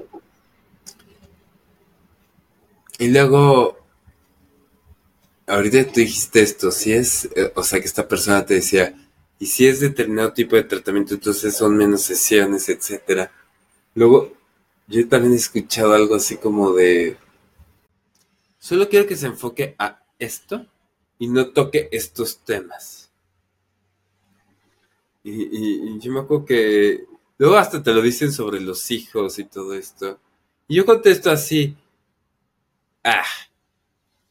[2.97, 3.77] Y luego,
[5.47, 8.93] ahorita tú dijiste esto, si es, o sea, que esta persona te decía,
[9.37, 13.29] y si es determinado tipo de tratamiento, entonces son menos sesiones, etcétera.
[13.95, 14.33] Luego,
[14.87, 17.17] yo también he escuchado algo así como de...
[18.59, 20.65] Solo quiero que se enfoque a esto
[21.17, 23.09] y no toque estos temas.
[25.23, 27.05] Y, yo me acuerdo que
[27.37, 30.19] luego hasta te lo dicen sobre los hijos y todo esto.
[30.67, 31.77] Y yo contesto así,
[33.03, 33.23] ah,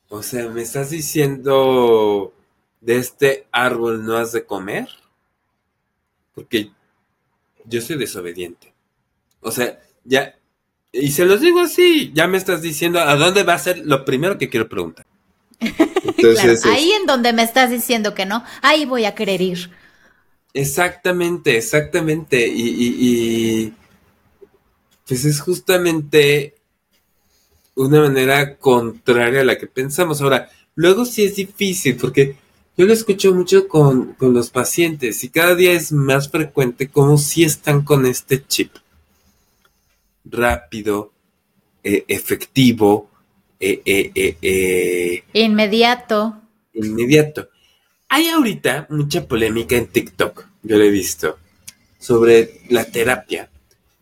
[0.09, 2.35] o sea, ¿me estás diciendo
[2.83, 4.89] de este árbol no has de comer?
[6.35, 6.71] Porque
[7.65, 8.74] yo soy desobediente.
[9.45, 10.35] O sea, ya,
[10.91, 14.05] y se los digo así, ya me estás diciendo a dónde va a ser lo
[14.05, 15.07] primero que quiero preguntar.
[15.61, 19.71] Entonces, ahí en donde me estás diciendo que no, ahí voy a querer ir.
[20.55, 22.47] Exactamente, exactamente.
[22.47, 23.73] Y, y, y
[25.07, 26.55] pues es justamente
[27.75, 30.23] una manera contraria a la que pensamos.
[30.23, 32.37] Ahora, luego sí es difícil porque
[32.79, 37.19] yo lo escucho mucho con, con los pacientes y cada día es más frecuente como
[37.19, 38.73] si están con este chip
[40.25, 41.13] rápido,
[41.83, 43.11] eh, efectivo,
[43.61, 46.41] eh, eh, inmediato.
[46.73, 47.49] Inmediato.
[48.09, 51.39] Hay ahorita mucha polémica en TikTok, yo lo he visto,
[51.99, 53.51] sobre la terapia.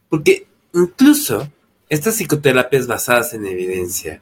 [0.09, 1.51] Porque incluso
[1.89, 4.21] estas psicoterapias basadas en evidencia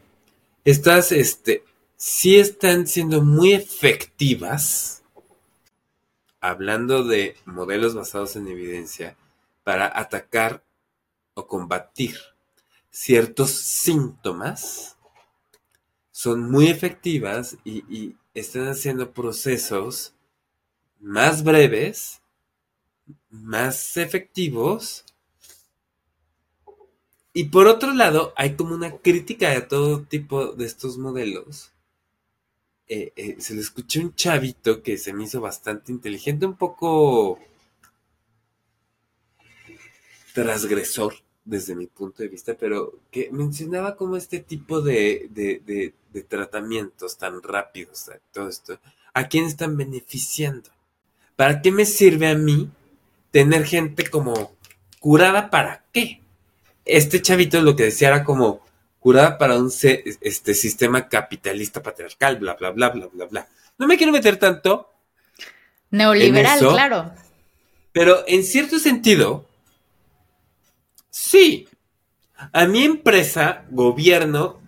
[0.65, 1.65] estas, este,
[1.97, 5.03] sí están siendo muy efectivas,
[6.41, 9.17] hablando de modelos basados en evidencia,
[9.65, 10.63] para atacar
[11.47, 12.17] combatir
[12.91, 14.97] ciertos síntomas,
[16.11, 20.15] son muy efectivas y, y están haciendo procesos
[20.99, 22.21] más breves,
[23.31, 25.05] más efectivos.
[27.33, 31.73] Y por otro lado, hay como una crítica a todo tipo de estos modelos.
[32.89, 37.39] Eh, eh, se le escuché un chavito que se me hizo bastante inteligente, un poco
[40.35, 41.15] transgresor
[41.51, 47.19] desde mi punto de vista, pero que mencionaba como este tipo de, de, de tratamientos
[47.19, 48.79] tan rápidos, todo esto,
[49.13, 50.71] ¿a quién están beneficiando?
[51.35, 52.71] ¿Para qué me sirve a mí
[53.33, 54.55] tener gente como
[55.01, 56.21] curada para qué?
[56.85, 58.61] Este chavito lo que decía era como
[59.01, 63.49] curada para un este, sistema capitalista patriarcal, bla, bla, bla, bla, bla, bla.
[63.79, 64.89] No me quiero meter tanto.
[65.91, 67.13] Neoliberal, claro.
[67.93, 69.47] Pero en cierto sentido,
[71.11, 71.69] sí.
[72.53, 74.61] A mi empresa, gobierno,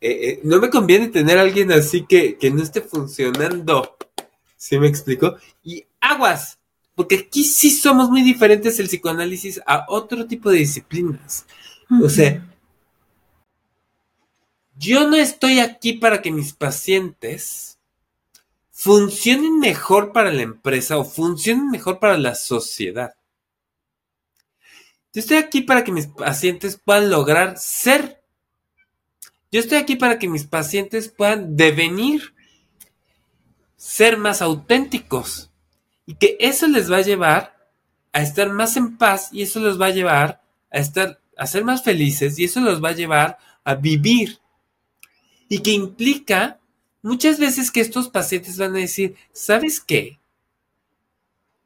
[0.00, 3.96] eh, eh, no me conviene tener a alguien así que, que no esté funcionando.
[4.56, 5.36] ¿Sí me explico?
[5.62, 6.58] Y aguas,
[6.94, 11.46] porque aquí sí somos muy diferentes el psicoanálisis a otro tipo de disciplinas.
[12.02, 12.44] O sea,
[14.76, 17.78] yo no estoy aquí para que mis pacientes
[18.70, 23.14] funcionen mejor para la empresa o funcionen mejor para la sociedad.
[25.12, 28.22] Yo estoy aquí para que mis pacientes puedan lograr ser.
[29.50, 32.34] Yo estoy aquí para que mis pacientes puedan devenir,
[33.76, 35.50] ser más auténticos.
[36.06, 37.54] Y que eso les va a llevar
[38.12, 41.64] a estar más en paz y eso les va a llevar a estar a ser
[41.64, 44.38] más felices y eso los va a llevar a vivir.
[45.48, 46.58] Y que implica
[47.02, 50.18] muchas veces que estos pacientes van a decir, ¿sabes qué?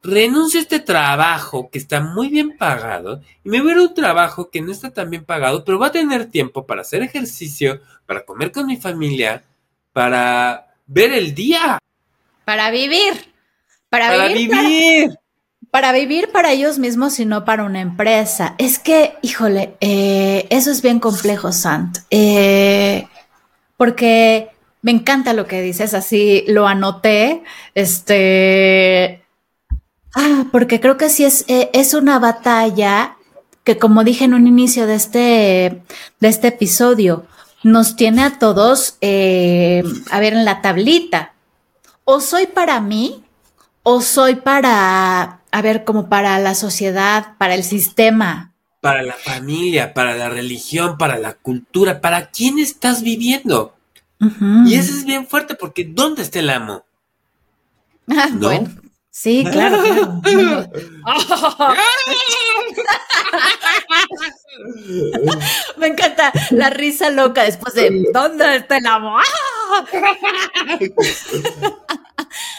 [0.03, 4.49] Renuncio a este trabajo que está muy bien pagado y me voy a un trabajo
[4.49, 8.23] que no está tan bien pagado, pero va a tener tiempo para hacer ejercicio, para
[8.23, 9.43] comer con mi familia,
[9.91, 11.79] para ver el día.
[12.45, 13.33] Para vivir.
[13.89, 15.17] Para, vivir.
[15.71, 18.55] Para, vivir para ellos mismos y no para una empresa.
[18.57, 21.97] Es que, híjole, eh, eso es bien complejo, Sant.
[22.11, 23.07] Eh,
[23.75, 24.49] porque
[24.81, 27.43] me encanta lo que dices, así lo anoté.
[27.75, 29.23] Este.
[30.19, 33.17] Ah, porque creo que sí es, eh, es una batalla
[33.63, 35.83] que, como dije en un inicio de este,
[36.19, 37.27] de este episodio,
[37.61, 41.33] nos tiene a todos a ver en la tablita.
[42.03, 43.23] O soy para mí
[43.83, 48.53] o soy para, a ver, como para la sociedad, para el sistema.
[48.81, 53.75] Para la familia, para la religión, para la cultura, ¿para quién estás viviendo?
[54.65, 56.85] Y eso es bien fuerte porque ¿dónde está el amo?
[58.09, 58.69] Ah, Bueno,
[59.17, 59.81] sí, claro.
[65.77, 69.17] Me encanta la risa loca después de ¿dónde está el amo?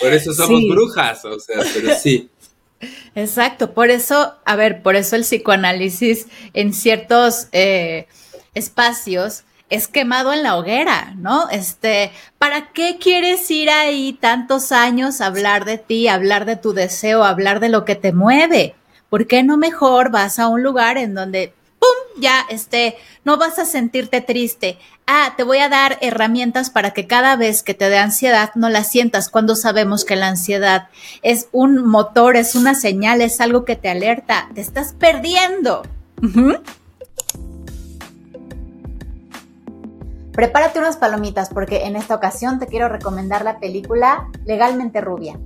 [0.01, 2.29] Por eso somos brujas, o sea, pero sí.
[3.15, 8.07] Exacto, por eso, a ver, por eso el psicoanálisis en ciertos eh,
[8.55, 11.49] espacios es quemado en la hoguera, ¿no?
[11.51, 16.73] Este, ¿para qué quieres ir ahí tantos años a hablar de ti, hablar de tu
[16.73, 18.75] deseo, hablar de lo que te mueve?
[19.11, 22.21] ¿Por qué no mejor vas a un lugar en donde ¡pum!
[22.21, 24.79] Ya, este, no vas a sentirte triste.
[25.07, 28.69] Ah, te voy a dar herramientas para que cada vez que te dé ansiedad no
[28.69, 30.89] la sientas cuando sabemos que la ansiedad
[31.23, 34.49] es un motor, es una señal, es algo que te alerta.
[34.55, 35.83] Te estás perdiendo.
[40.39, 45.37] Prepárate unas palomitas porque en esta ocasión te quiero recomendar la película Legalmente Rubia.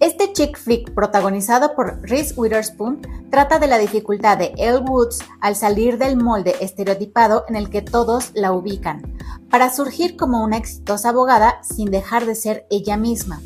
[0.00, 5.56] Este chick flick protagonizado por Reese Witherspoon trata de la dificultad de Elle Woods al
[5.56, 9.02] salir del molde estereotipado en el que todos la ubican,
[9.50, 13.42] para surgir como una exitosa abogada sin dejar de ser ella misma.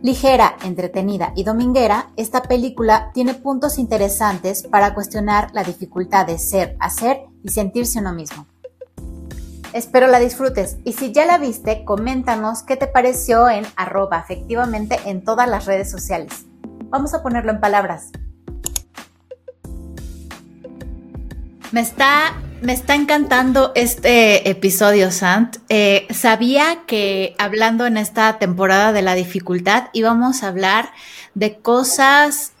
[0.00, 6.76] Ligera, entretenida y dominguera, esta película tiene puntos interesantes para cuestionar la dificultad de ser,
[6.78, 8.46] hacer y sentirse uno mismo.
[9.74, 14.98] Espero la disfrutes y si ya la viste, coméntanos qué te pareció en arroba efectivamente
[15.04, 16.46] en todas las redes sociales.
[16.84, 18.08] Vamos a ponerlo en palabras.
[21.70, 25.58] Me está, me está encantando este episodio, Sant.
[25.68, 30.92] Eh, sabía que hablando en esta temporada de la dificultad íbamos a hablar
[31.34, 32.52] de cosas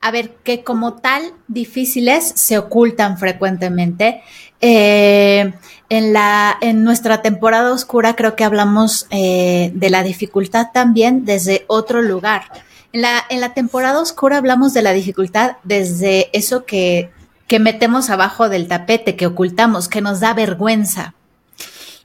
[0.00, 4.22] a ver, que como tal difíciles se ocultan frecuentemente.
[4.60, 5.52] Eh,
[5.88, 11.64] en, la, en nuestra temporada oscura creo que hablamos eh, de la dificultad también desde
[11.68, 12.44] otro lugar.
[12.92, 17.10] En la, en la temporada oscura hablamos de la dificultad desde eso que,
[17.46, 21.14] que metemos abajo del tapete, que ocultamos, que nos da vergüenza.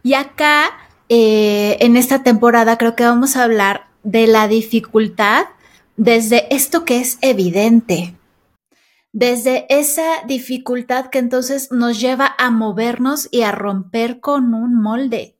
[0.03, 0.71] Y acá,
[1.09, 5.45] eh, en esta temporada, creo que vamos a hablar de la dificultad
[5.97, 8.15] desde esto que es evidente,
[9.13, 15.37] desde esa dificultad que entonces nos lleva a movernos y a romper con un molde.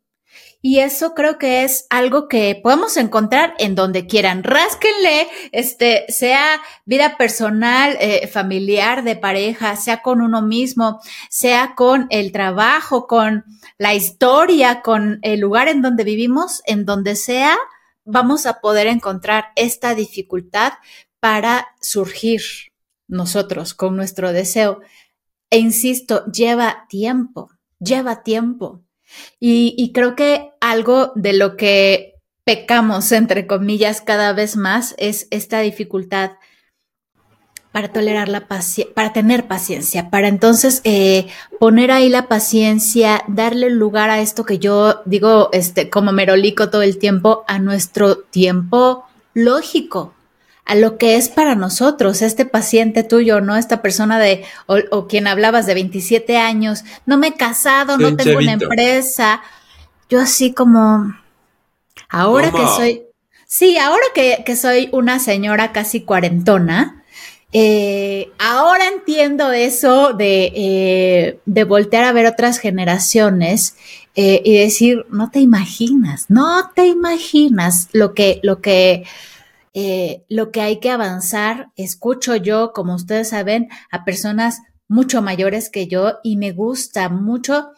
[0.63, 4.43] Y eso creo que es algo que podemos encontrar en donde quieran.
[4.43, 11.01] Rásquenle, este, sea vida personal, eh, familiar, de pareja, sea con uno mismo,
[11.32, 13.43] sea con el trabajo, con
[13.80, 17.57] la historia, con el lugar en donde vivimos, en donde sea,
[18.05, 20.74] vamos a poder encontrar esta dificultad
[21.19, 22.70] para surgir
[23.12, 24.80] nosotros con nuestro deseo.
[25.51, 28.82] E insisto, lleva tiempo, lleva tiempo.
[29.39, 35.59] Y, creo que algo de lo que pecamos, entre comillas, cada vez más es esta
[35.59, 36.32] dificultad
[37.74, 41.28] para tolerar la paciencia, para tener paciencia, para entonces eh,
[41.59, 46.82] poner ahí la paciencia, darle lugar a esto que yo digo, este, como merolico todo
[46.82, 50.14] el tiempo, a nuestro tiempo lógico,
[50.66, 53.57] a lo que es para nosotros, este paciente tuyo, ¿no?
[53.57, 58.39] Esta persona de, o, quien hablabas de 27 años, no me he casado, no tengo
[58.39, 59.41] una empresa.
[60.09, 61.16] Yo así como,
[62.09, 63.03] ahora que soy,
[63.45, 67.01] sí, ahora que, que soy una señora casi cuarentona,
[67.53, 73.76] eh, ahora entiendo eso de, eh, de, voltear a ver otras generaciones
[74.16, 79.03] eh, y decir, no te imaginas, no te imaginas lo que, lo que,
[79.74, 81.72] lo que hay que avanzar.
[81.76, 87.69] Escucho yo, como ustedes saben, a personas mucho mayores que yo y me gusta mucho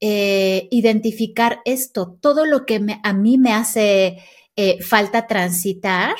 [0.00, 4.18] identificar esto, todo lo que a mí me hace
[4.80, 6.14] falta transitar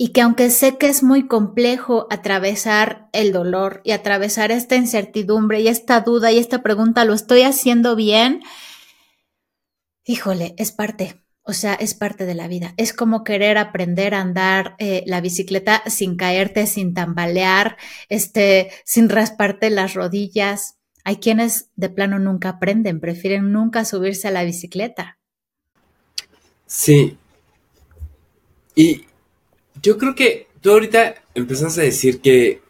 [0.00, 5.60] y que aunque sé que es muy complejo atravesar el dolor y atravesar esta incertidumbre
[5.60, 8.42] y esta duda y esta pregunta, ¿lo estoy haciendo bien?
[10.04, 12.74] Híjole, es parte, o sea, es parte de la vida.
[12.76, 17.78] Es como querer aprender a andar eh, la bicicleta sin caerte, sin tambalear,
[18.10, 20.76] este, sin rasparte las rodillas.
[21.04, 25.18] Hay quienes de plano nunca aprenden, prefieren nunca subirse a la bicicleta.
[26.66, 27.16] Sí.
[28.74, 29.06] Y,
[29.82, 32.60] yo creo que tú ahorita empezás a decir que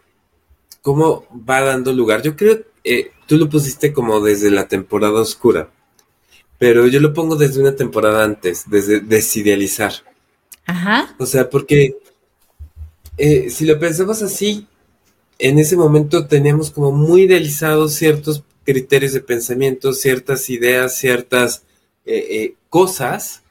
[0.82, 2.22] cómo va dando lugar.
[2.22, 5.68] Yo creo que eh, tú lo pusiste como desde la temporada oscura,
[6.58, 9.92] pero yo lo pongo desde una temporada antes, desde desidealizar.
[10.66, 11.14] Ajá.
[11.18, 11.96] O sea, porque
[13.16, 14.66] eh, si lo pensamos así,
[15.38, 21.62] en ese momento teníamos como muy idealizados ciertos criterios de pensamiento, ciertas ideas, ciertas
[22.04, 23.42] eh, cosas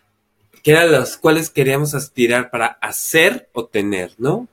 [0.68, 4.48] que eran las cuales queríamos aspirar para hacer o tener, ¿no?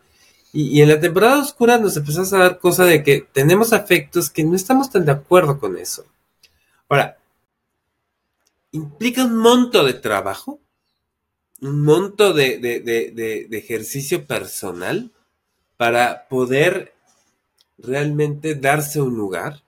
[0.52, 4.44] Y, en la temporada oscura nos empezamos a dar cosa de que tenemos afectos que
[4.44, 6.04] no estamos tan de acuerdo con eso.
[6.88, 7.18] Ahora,
[8.74, 10.60] implica un monto de trabajo,
[11.60, 15.12] un monto de, ejercicio personal
[15.76, 16.92] para poder
[17.78, 19.62] realmente darse un lugar,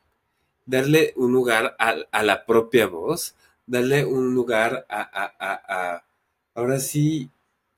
[0.67, 6.03] darle un lugar a, la propia voz, darle un lugar a,
[6.55, 7.31] ahora sí,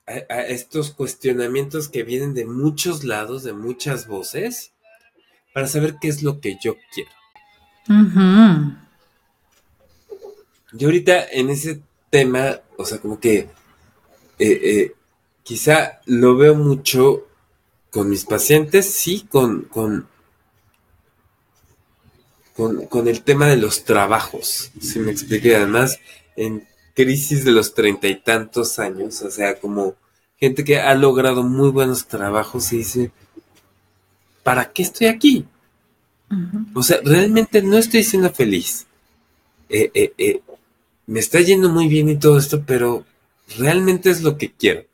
[0.06, 4.72] a, estos cuestionamientos que vienen de muchos lados, de muchas voces,
[5.52, 7.10] para saber qué es lo que yo quiero.
[10.72, 13.48] Yo ahorita en ese tema, o sea, como que eh,
[14.38, 14.94] eh,
[15.42, 17.26] quizá lo veo mucho
[17.90, 20.06] con mis pacientes, sí, con, con,
[22.54, 25.98] con, el tema de los trabajos, si me expliqué, además,
[26.36, 29.94] en crisis de los treinta y tantos años, o sea, como
[30.36, 33.10] gente que ha logrado muy buenos trabajos y dice,
[34.42, 35.46] ¿para qué estoy aquí?
[36.74, 38.86] O sea, realmente no estoy siendo feliz.
[39.68, 40.40] Eh, eh, eh,
[41.08, 43.04] me está yendo muy bien y todo esto, pero
[43.56, 44.84] realmente es lo que quiero.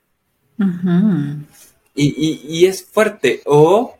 [1.96, 3.42] y, es fuerte.
[3.46, 3.96] O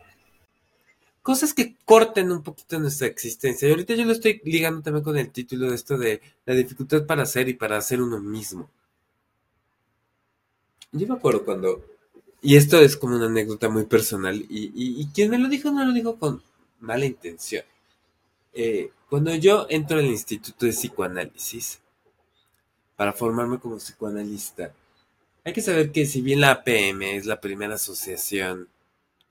[1.23, 3.67] cosas que corten un poquito nuestra existencia.
[3.67, 7.05] Y ahorita yo lo estoy ligando también con el título de esto de la dificultad
[7.05, 8.71] para ser y para hacer uno mismo.
[10.93, 11.85] Yo me acuerdo cuando,
[12.41, 15.93] y esto es como una anécdota muy personal, y, quien me lo dijo no lo
[15.93, 16.41] dijo con
[16.79, 17.65] mala intención.
[18.53, 21.81] Eh, cuando yo entro al Instituto de Psicoanálisis
[22.97, 24.73] para formarme como psicoanalista,
[25.45, 28.69] hay que saber que si bien la APM es la primera asociación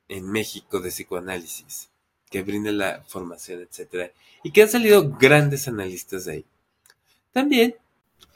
[0.07, 1.89] en México de psicoanálisis,
[2.29, 4.11] que brinda la formación, etc.
[4.43, 6.45] Y que han salido grandes analistas de ahí.
[7.31, 7.75] También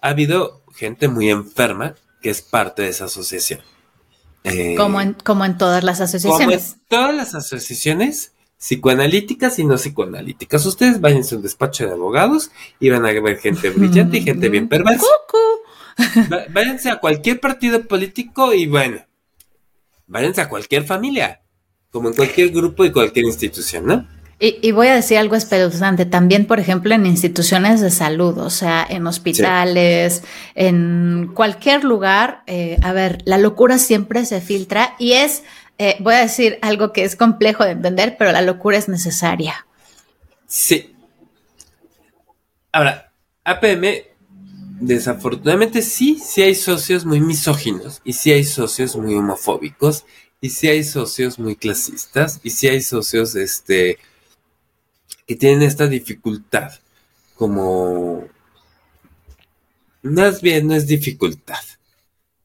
[0.02, 3.62] ha habido gente muy enferma que es parte de esa asociación.
[4.44, 6.40] Eh, como, en, como en todas las asociaciones.
[6.40, 10.66] Como en todas las asociaciones psicoanalíticas y no psicoanalíticas.
[10.66, 14.50] Ustedes vayan a un despacho de abogados y van a ver gente brillante y gente
[14.50, 15.06] bien perversa.
[16.50, 18.98] Váyanse a cualquier partido político y bueno,
[20.06, 21.42] váyanse a cualquier familia,
[21.92, 24.08] como en cualquier grupo y cualquier institución, ¿no?
[24.40, 28.86] Y, voy a decir algo espeluznante, también, por ejemplo, en instituciones de salud, o sea,
[28.88, 32.44] en hospitales, en cualquier lugar.
[32.46, 35.42] Eh, a ver, la locura siempre se filtra y es,
[35.78, 39.66] eh, voy a decir algo que es complejo de entender, pero la locura es necesaria.
[40.48, 40.96] Sí.
[42.72, 43.12] Ahora,
[43.44, 43.86] APM,
[44.80, 50.06] desafortunadamente sí, sí hay socios muy misóginos y sí hay socios muy homofóbicos
[50.42, 53.98] y sí hay socios muy clasistas y sí hay socios, este
[55.26, 56.72] que tienen esta dificultad,
[57.36, 58.26] como
[60.02, 61.60] más bien no es dificultad,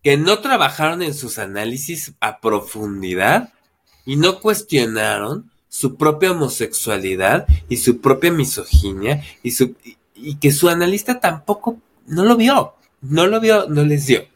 [0.03, 3.53] que no trabajaron en sus análisis a profundidad
[4.05, 9.75] y no cuestionaron su propia homosexualidad y su propia misoginia y, su,
[10.15, 14.27] y, que su analista tampoco no lo vio, no lo vio, no les dio,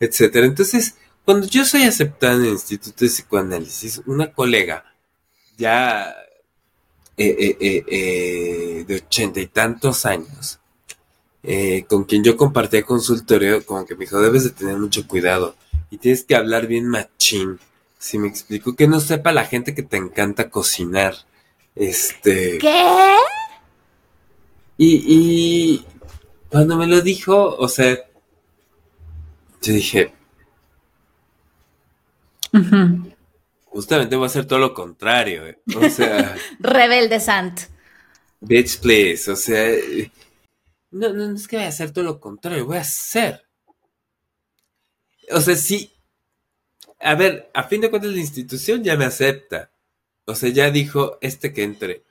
[0.00, 0.46] etcétera.
[0.46, 4.84] Entonces, cuando yo soy aceptada en el Instituto de Psicoanálisis, una colega
[5.56, 6.14] ya
[7.16, 10.58] eh, eh, eh, de ochenta y tantos años,
[11.88, 15.56] con quien yo compartía consultorio, como que me dijo, debes de tener mucho cuidado
[15.90, 17.58] y tienes que hablar bien machín.
[17.98, 21.14] Si me explico, que no sepa la gente que te encanta cocinar.
[21.74, 22.58] Este.
[22.58, 22.84] ¿Qué?
[24.76, 25.86] Y, y
[26.50, 27.96] cuando me lo dijo, o sea,
[29.62, 30.12] yo dije,
[33.64, 35.46] Justamente voy a hacer todo lo contrario.
[35.46, 35.58] Eh.
[35.76, 36.36] O sea.
[36.60, 37.62] Rebelde Sant.
[38.40, 39.30] Bitch, please.
[39.30, 39.74] O sea.
[40.94, 43.44] No, no, es que voy a hacer todo lo contrario, voy a hacer.
[45.32, 45.92] O sea, sí.
[47.00, 49.72] A ver, a fin de cuentas la institución ya me acepta.
[50.24, 52.04] O sea, ya dijo este que entre.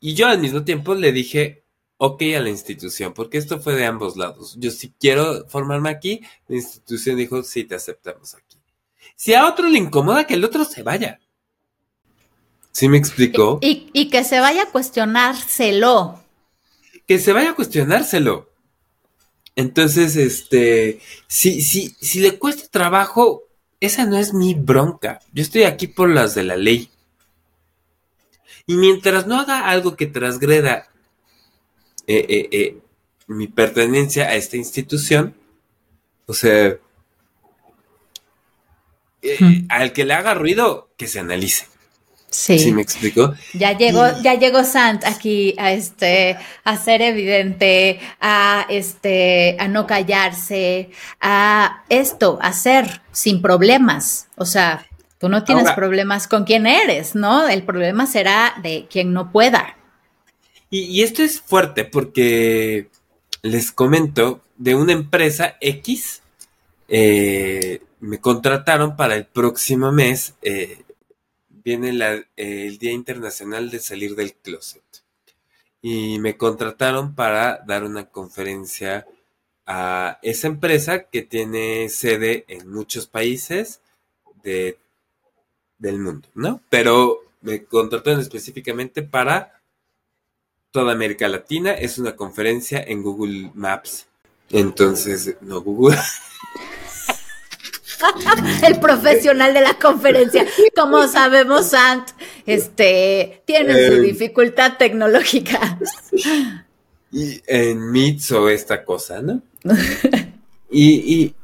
[0.00, 1.64] Y yo al mismo tiempo le dije,
[1.96, 4.56] ok a la institución, porque esto fue de ambos lados.
[4.58, 8.58] Yo si quiero formarme aquí, la institución dijo, sí, te aceptamos aquí.
[9.14, 11.20] Si a otro le incomoda que el otro se vaya.
[12.72, 13.60] ¿Sí me explicó?
[13.62, 16.23] Y, que se vaya a cuestionárselo.
[17.06, 18.50] Que se vaya a cuestionárselo.
[19.56, 23.44] Entonces, este, si, si, si le cuesta trabajo,
[23.80, 25.20] esa no es mi bronca.
[25.32, 26.90] Yo estoy aquí por las de la ley.
[28.66, 30.88] Y mientras no haga algo que transgreda
[32.06, 32.78] eh, eh, eh,
[33.26, 35.34] mi pertenencia a esta institución,
[36.26, 36.76] o sea,
[39.22, 41.66] eh, al que le haga ruido, que se analice.
[42.34, 42.58] Sí.
[42.58, 43.34] ¿Sí me explico?
[43.52, 49.86] Ya llegó, ya llegó Sant aquí a este, a ser evidente, a este, a no
[49.86, 54.26] callarse, a esto, a ser sin problemas.
[54.36, 54.84] O sea,
[55.18, 57.48] tú no tienes problemas con quien eres, ¿no?
[57.48, 59.76] El problema será de quien no pueda.
[60.70, 62.88] Y, y esto es fuerte porque
[63.42, 66.20] les comento de una empresa X,
[66.88, 70.34] eh, me contrataron para el próximo mes.
[70.42, 70.83] Eh,
[71.64, 71.90] viene
[72.36, 74.82] el Día Internacional de Salir del Closet.
[75.80, 79.06] Y me contrataron para dar una conferencia
[79.66, 83.80] a esa empresa que tiene sede en muchos países
[84.42, 84.78] de,
[85.78, 86.60] del mundo, ¿no?
[86.68, 89.60] Pero me contrataron específicamente para
[90.70, 91.72] toda América Latina.
[91.72, 94.06] Es una conferencia en Google Maps.
[94.50, 95.98] Entonces, no Google.
[98.66, 100.46] el profesional de la conferencia.
[100.74, 102.10] Como sabemos, Sant,
[102.46, 105.78] este, tiene su eh, dificultad tecnológica.
[107.12, 109.42] Y en Meets o esta cosa, ¿no?
[110.70, 111.34] y, y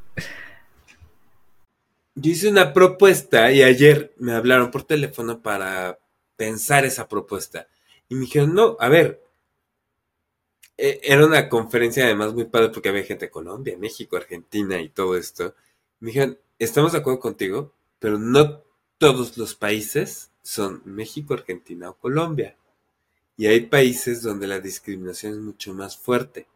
[2.14, 5.98] yo hice una propuesta y ayer me hablaron por teléfono para
[6.36, 7.68] pensar esa propuesta.
[8.09, 9.22] Y me dijeron, no, a ver,
[10.76, 14.88] e, era una conferencia además muy padre porque había gente de Colombia, México, Argentina y
[14.88, 15.55] todo esto.
[16.01, 18.62] Me dijeron, estamos de acuerdo contigo, pero no
[18.98, 22.57] todos los países son México, Argentina o Colombia.
[23.36, 26.46] Y hay países donde la discriminación es mucho más fuerte.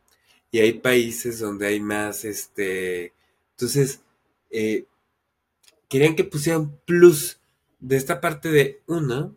[0.50, 3.14] Y hay países donde hay más, este...
[3.52, 4.00] Entonces,
[4.50, 4.86] eh,
[5.88, 7.38] querían que pusieran plus
[7.80, 9.34] de esta parte de uno,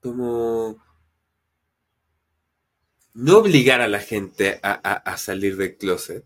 [0.00, 0.82] como
[3.14, 6.24] no obligar a la gente a, a salir del closet,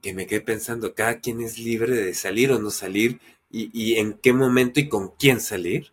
[0.00, 3.20] que me quedé pensando, cada quien es libre de salir o no salir
[3.50, 5.92] y, en qué momento y con quién salir.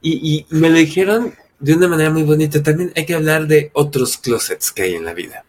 [0.00, 2.62] Y, me lo dijeron de una manera muy bonita.
[2.62, 5.44] También hay que hablar de otros closets que hay en la vida.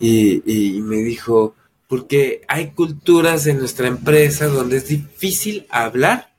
[0.00, 1.54] Y, me dijo,
[1.86, 6.34] porque hay culturas en nuestra empresa donde es difícil hablar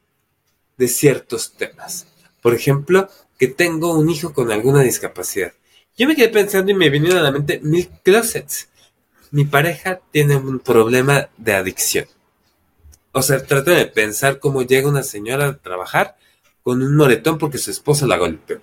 [0.77, 2.07] de ciertos temas.
[2.41, 5.53] Por ejemplo, que tengo un hijo con alguna discapacidad.
[5.97, 8.68] Yo me quedé pensando y me vinieron a la mente mil closets.
[9.31, 12.05] Mi pareja tiene un problema de adicción.
[13.11, 16.17] O sea, trata de pensar cómo llega una señora a trabajar
[16.63, 18.61] con un moretón porque su esposa la golpeó.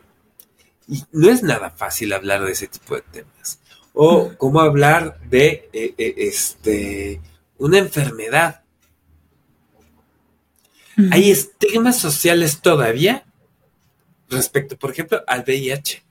[0.88, 3.60] Y no es nada fácil hablar de ese tipo de temas.
[3.92, 7.20] O cómo hablar de eh, eh, este,
[7.58, 8.62] una enfermedad.
[11.10, 13.24] Hay estigmas sociales todavía
[14.28, 16.02] respecto, por ejemplo, al VIH.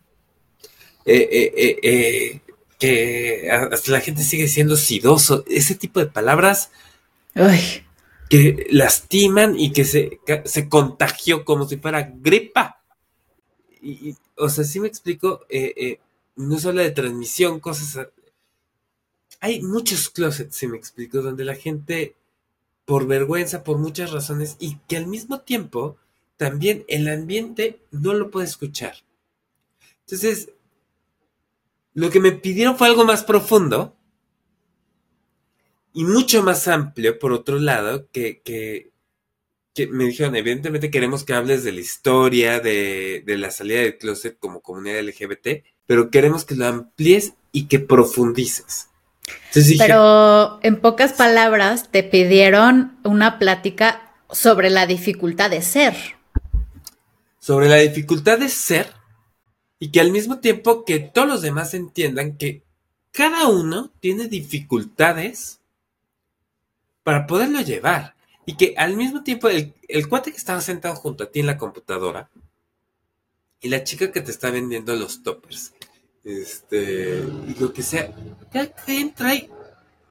[1.05, 2.41] Eh,
[2.79, 5.43] que hasta la gente sigue siendo sidoso.
[5.47, 6.71] Ese tipo de palabras
[8.29, 12.81] que lastiman y que se, se contagió como si fuera gripa.
[13.81, 15.99] Y, o sea, sí me explico, eh, eh,
[16.35, 18.07] no se habla de transmisión, cosas...
[19.41, 22.15] Hay muchos closets, si me explico, donde la gente,
[22.85, 25.97] por vergüenza, por muchas razones, y que al mismo tiempo,
[26.37, 28.95] también el ambiente no lo puede escuchar.
[30.01, 30.49] Entonces,
[31.95, 33.95] lo que me pidieron fue algo más profundo,
[35.93, 38.91] y mucho más amplio, por otro lado, que, que,
[39.87, 44.61] me dijeron, evidentemente queremos que hables de la historia, de, la salida del closet como
[44.61, 48.89] comunidad LGBT, pero queremos que lo amplíes y que profundices.
[49.77, 55.95] pero en pocas palabras te pidieron una plática sobre la dificultad de ser.
[57.39, 58.87] Sobre la dificultad de ser
[59.79, 62.63] y que al mismo tiempo que todos los demás entiendan que
[63.11, 65.59] cada uno tiene dificultades
[67.03, 68.15] para poderlo llevar.
[68.45, 69.73] Y que al mismo tiempo el,
[70.07, 72.29] cuate que estaba sentado junto a ti en la computadora
[73.59, 75.73] y la chica que te está vendiendo los toppers,
[76.23, 78.13] este, y lo que sea,
[78.51, 79.49] cada quien trae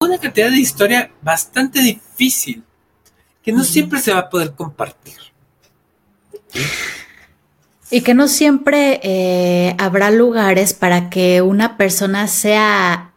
[0.01, 2.65] una cantidad de historia bastante difícil
[3.43, 5.19] que no siempre se va a poder compartir.
[7.95, 13.13] Y que no siempre eh, habrá lugares para que una persona sea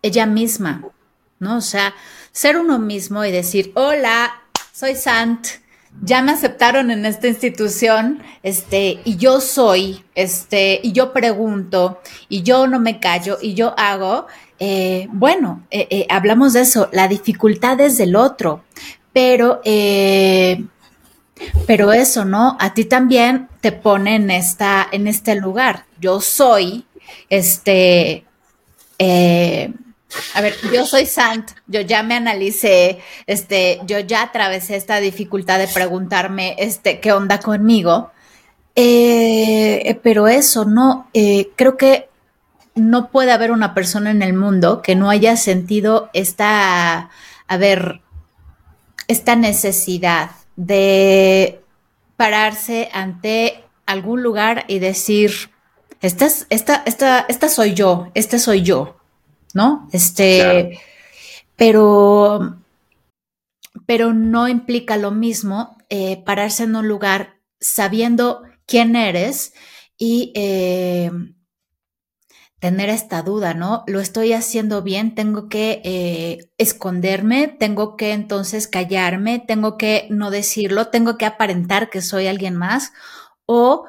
[0.00, 0.82] ella misma,
[1.40, 1.58] ¿no?
[1.58, 1.92] O sea,
[2.32, 4.32] ser uno mismo y decir, hola,
[4.72, 5.46] soy Sant,
[6.00, 12.40] ya me aceptaron en esta institución, este, y yo soy, este, y yo pregunto, y
[12.40, 14.26] yo no me callo, y yo hago,
[14.58, 18.64] eh, bueno, eh, eh, hablamos de eso, la dificultad es del otro,
[19.12, 19.60] pero,
[21.66, 22.56] pero eso, ¿no?
[22.60, 25.86] A ti también te pone en esta, en este lugar.
[26.00, 26.86] Yo soy,
[27.28, 28.24] este,
[30.34, 35.58] a ver, yo soy Sant, yo ya me analicé, este, yo ya atravesé esta dificultad
[35.58, 38.10] de preguntarme, este, qué onda conmigo.
[38.74, 42.08] Eh, pero eso, no, eh, creo que
[42.74, 47.10] no puede haber una persona en el mundo que no haya sentido esta,
[47.46, 48.00] a ver,
[49.08, 51.60] esta necesidad de
[52.16, 55.50] pararse ante algún lugar y decir,
[56.00, 58.96] esta, esta, esta, esta soy yo, este soy yo.
[59.54, 59.88] ¿no?
[59.92, 60.80] Este,
[61.56, 62.58] pero,
[63.86, 69.54] pero no implica lo mismo eh, pararse en un lugar sabiendo quién eres
[69.98, 71.10] y eh,
[72.62, 73.84] tener esta duda, ¿no?
[73.86, 80.30] Lo estoy haciendo bien, tengo que eh, esconderme, tengo que entonces callarme, tengo que no
[80.30, 82.92] decirlo, tengo que aparentar que soy alguien más
[83.44, 83.84] o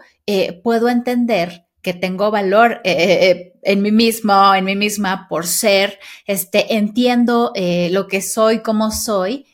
[0.63, 5.45] puedo entender que tengo valor eh, eh, eh, en mí mismo, en mí misma por
[5.45, 7.53] ser, este, entiendo
[7.91, 9.45] lo que soy, cómo soy.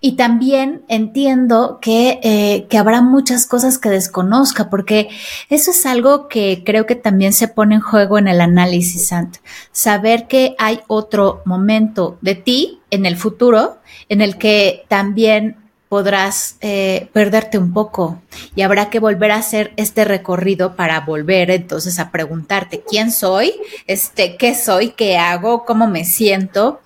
[0.00, 5.08] Y también entiendo que, que, habrá muchas cosas que desconozca, porque
[5.48, 9.36] eso es algo que creo que también se pone en juego en el análisis, Sant.
[9.70, 15.56] Saber que hay otro momento de ti en el futuro en el que también
[15.92, 18.22] podrás eh, perderte un poco
[18.54, 23.52] y habrá que volver a hacer este recorrido para volver entonces a preguntarte quién soy,
[23.86, 26.80] este, qué soy, qué hago, cómo me siento.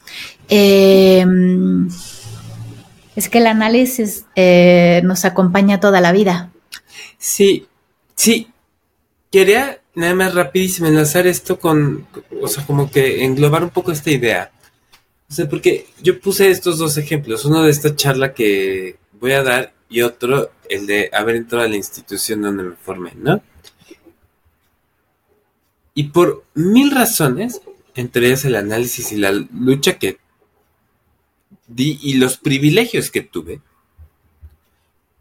[0.48, 1.88] Em,
[3.16, 6.52] es que el análisis eh, nos acompaña toda la vida.
[7.18, 7.66] Sí,
[8.14, 8.52] sí.
[9.32, 12.06] Quería nada más rapidísimo enlazar esto con,
[12.40, 14.52] o sea, como que englobar un poco esta idea.
[15.28, 19.42] O sea, porque yo puse estos dos ejemplos, uno de esta charla que voy a
[19.42, 23.42] dar y otro el de haber entrado a la institución donde me formé, ¿no?
[25.94, 27.62] Y por mil razones,
[27.94, 30.18] entre ellas el análisis y la lucha que
[31.76, 33.60] y los privilegios que tuve,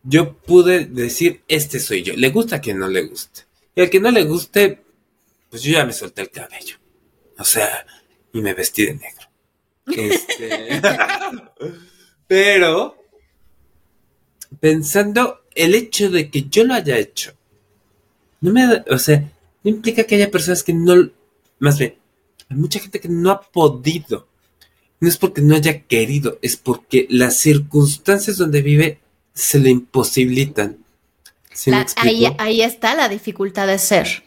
[0.06, 2.14] yo pude decir, este soy yo.
[2.16, 3.42] Le gusta a quien no le guste.
[3.76, 4.84] Y al que no le guste,
[5.50, 6.78] pues yo ya me solté el cabello.
[7.38, 7.86] O sea,
[8.32, 9.28] y me vestí de negro.
[9.88, 10.82] Este,
[12.28, 12.98] pero,
[14.60, 17.34] pensando el hecho de que yo lo haya hecho,
[18.42, 19.20] no me, o sea,
[19.64, 21.10] no implica que haya personas que no,
[21.60, 21.96] más bien,
[22.50, 24.28] hay mucha gente que no ha podido.
[25.06, 29.02] No es porque no haya querido, es porque las circunstancias donde vive
[29.36, 30.84] se le imposibilitan.
[31.98, 34.24] ahí, ahí está la dificultad de ser.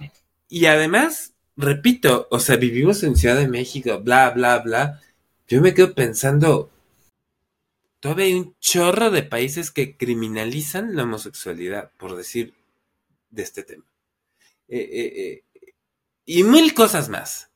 [0.49, 5.01] Y además, repito, o sea, vivimos en Ciudad de México, bla, bla, bla.
[5.49, 6.71] Yo me quedo pensando,
[7.99, 12.55] todavía hay un chorro de países que criminalizan la homosexualidad, por decir
[13.31, 13.85] de este tema.
[14.69, 15.75] Eh, eh, eh,
[16.25, 17.51] y mil cosas más,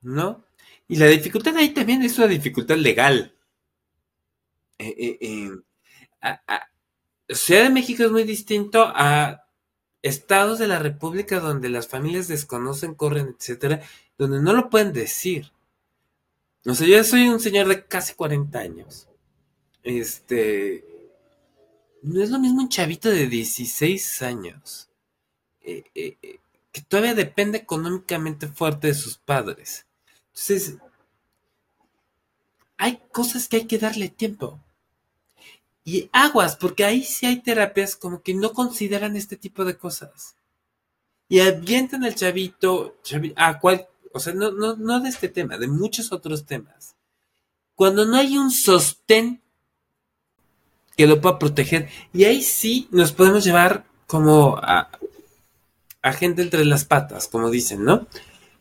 [0.00, 0.44] ¿no?
[0.88, 3.34] Y la dificultad ahí también es una dificultad legal.
[7.28, 9.44] Ciudad de México es muy distinto a
[10.02, 13.82] estados de la República donde las familias desconocen, corren, etcétera,
[14.16, 15.52] donde no lo pueden decir.
[16.64, 19.08] O sea, yo soy un señor de casi 40 años.
[19.82, 20.84] Este.
[22.02, 24.88] No es lo mismo un chavito de 16 años.
[25.60, 26.38] Eh, eh, eh,
[26.72, 29.86] que todavía depende económicamente fuerte de sus padres.
[30.38, 30.76] Entonces.
[32.76, 34.60] Hay cosas que hay que darle tiempo.
[35.84, 40.36] Y aguas, porque ahí sí hay terapias como que no consideran este tipo de cosas.
[41.28, 42.96] Y avientan al chavito,
[43.36, 46.94] a cual, o sea, no, no, no de este tema, de muchos otros temas.
[47.74, 49.42] Cuando no hay un sostén
[50.96, 51.88] que lo pueda proteger.
[52.12, 54.90] Y ahí sí nos podemos llevar como a,
[56.02, 58.06] a gente entre las patas, como dicen, ¿no?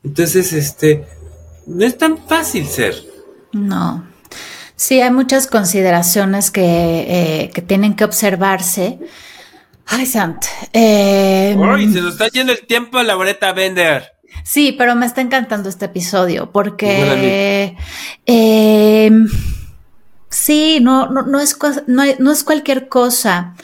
[0.03, 1.07] Entonces, este,
[1.67, 2.95] no es tan fácil ser.
[3.51, 4.07] No.
[4.75, 8.99] Sí, hay muchas consideraciones que, eh, que tienen que observarse.
[9.85, 10.45] Ay, Sant.
[10.73, 14.13] Eh, Uy, se nos está yendo el tiempo, Laureta Bender.
[14.43, 17.75] Sí, pero me está encantando este episodio porque
[18.25, 19.11] eh,
[20.29, 21.57] sí, no, no, no, es,
[21.87, 23.55] no, no es cualquier cosa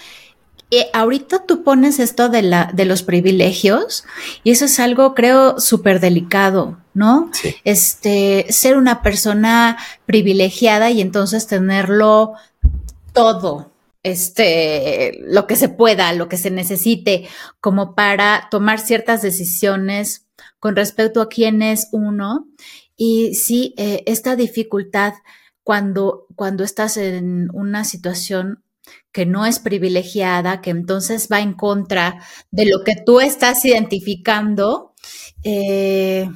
[0.77, 4.05] eh, ahorita tú pones esto de, la, de los privilegios
[4.43, 7.31] y eso es algo, creo, súper delicado, ¿no?
[7.63, 12.33] Este, ser una persona privilegiada y entonces tenerlo
[13.13, 13.71] todo,
[14.03, 17.27] este, lo que se pueda, lo que se necesite,
[17.59, 20.27] como para tomar ciertas decisiones
[20.59, 22.47] con respecto a quién es uno.
[22.95, 25.13] Y sí, eh, esta dificultad
[25.63, 28.63] cuando, cuando estás en una situación
[29.13, 34.93] que no es privilegiada, que entonces va en contra de lo que tú estás identificando,
[35.43, 36.27] eh,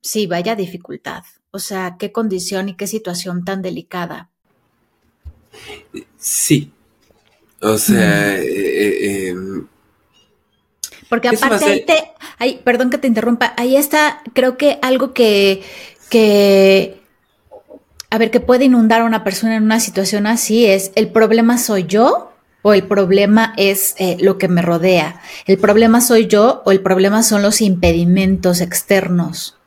[0.00, 1.22] sí, vaya dificultad.
[1.50, 4.30] O sea, qué condición y qué situación tan delicada.
[6.18, 6.72] Sí.
[7.60, 9.68] O sea, eh, eh, em,
[11.08, 11.86] porque aparte
[12.38, 15.62] ahí te, perdón que te interrumpa, ahí está, creo que algo que,
[16.10, 17.03] que
[18.14, 21.58] a ver, que puede inundar a una persona en una situación así es, ¿el problema
[21.58, 22.30] soy yo
[22.62, 25.20] o el problema es eh, lo que me rodea?
[25.46, 29.58] ¿El problema soy yo o el problema son los impedimentos externos?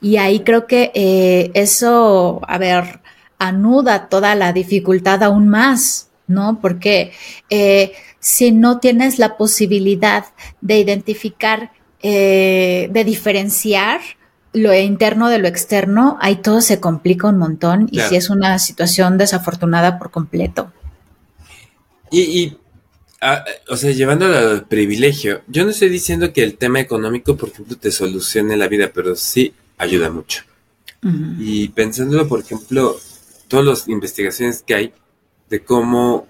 [0.00, 3.00] Y ahí creo que eh, eso, a ver,
[3.40, 6.60] anuda toda la dificultad aún más, ¿no?
[6.60, 7.10] Porque
[7.50, 7.90] eh,
[8.20, 10.26] si no tienes la posibilidad
[10.60, 14.00] de identificar, de diferenciar,
[14.56, 18.58] lo interno de lo externo, ahí todo se complica un montón y si es una
[18.58, 20.72] situación desafortunada por completo.
[22.10, 22.56] Y,
[23.20, 27.50] ah, o sea, llevando al privilegio, yo no estoy diciendo que el tema económico, por
[27.50, 30.42] ejemplo, te solucione la vida, pero sí ayuda mucho.
[31.38, 32.98] Y pensándolo, por ejemplo,
[33.46, 34.92] todas las investigaciones que hay
[35.48, 36.26] de cómo,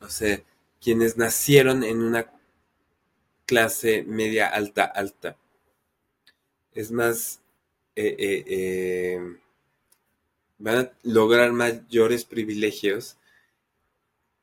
[0.00, 0.40] o sea,
[0.82, 2.26] quienes nacieron en una
[3.46, 5.36] clase media alta alta
[6.74, 7.40] es más,
[7.96, 9.36] eh, eh, eh,
[10.58, 13.16] van a lograr mayores privilegios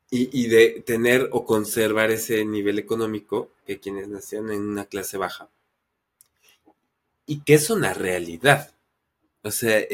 [0.10, 5.50] y, de tener o conservar ese nivel económico que quienes nacieron en una clase baja.
[7.26, 8.74] Y que es una realidad.
[9.44, 9.86] O sea,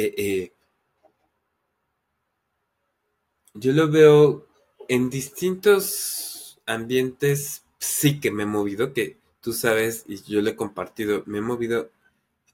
[3.55, 4.47] yo lo veo
[4.87, 10.55] en distintos ambientes, sí que me he movido, que tú sabes y yo lo he
[10.55, 11.89] compartido, me he movido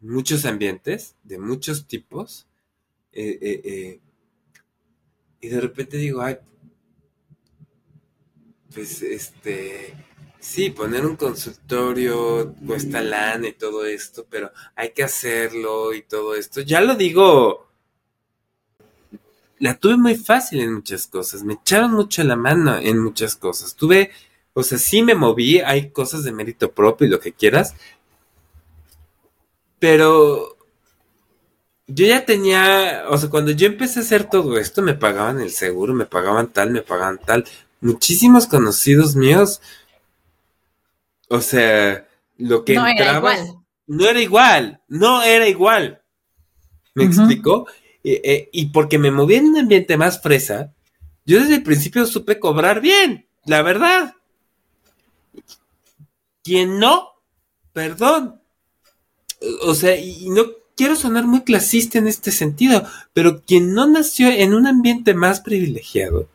[0.02, 2.48] muchos ambientes, de muchos tipos,
[3.12, 4.00] eh, eh, eh,
[5.42, 6.38] y de repente digo, ay,
[8.74, 9.94] pues este,
[10.40, 16.36] sí, poner un consultorio cuesta lana y todo esto, pero hay que hacerlo y todo
[16.36, 16.62] esto.
[16.62, 17.70] Ya lo digo
[19.60, 21.44] la tuve muy fácil en muchas cosas.
[21.44, 23.76] Me echaron mucho la mano en muchas cosas.
[23.76, 24.12] Tuve,
[24.54, 27.76] o sea, sí me moví, hay cosas de mérito propio y lo que quieras.
[29.80, 30.58] Pero
[31.88, 35.52] yo ya tenía, o sea, cuando yo empecé a hacer todo esto, me pagaban el
[35.52, 37.46] seguro, me pagaban tal, me pagaban tal.
[37.82, 39.62] Muchísimos conocidos míos,
[41.30, 42.08] o sea,
[42.38, 43.64] lo que no entraba, era igual.
[43.88, 46.02] no era igual, no era igual.
[46.94, 47.14] ¿Me Ujú.
[47.14, 47.68] explicó?
[48.04, 50.74] Eh, eh, y porque me moví en un ambiente más fresa,
[51.26, 54.16] yo desde el principio supe cobrar bien, la verdad.
[56.44, 57.10] Quien no,
[57.74, 58.39] perdón.
[59.62, 64.30] O sea, y no quiero sonar muy clasista en este sentido, pero quien no nació
[64.30, 66.30] en un ambiente más privilegiado,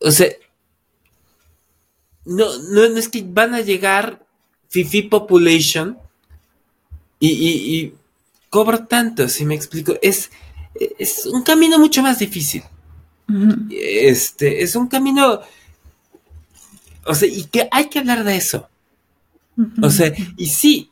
[0.00, 0.28] o sea,
[2.24, 4.26] no, no, no es que van a llegar
[4.68, 5.98] Fifi Population
[7.20, 7.94] y, y, y
[8.50, 10.30] cobro tanto, si me explico, es,
[10.98, 12.62] es un camino mucho más difícil.
[13.70, 15.40] Este, es un camino,
[17.04, 18.68] o sea, y que hay que hablar de eso.
[19.82, 20.90] O sea, y sí,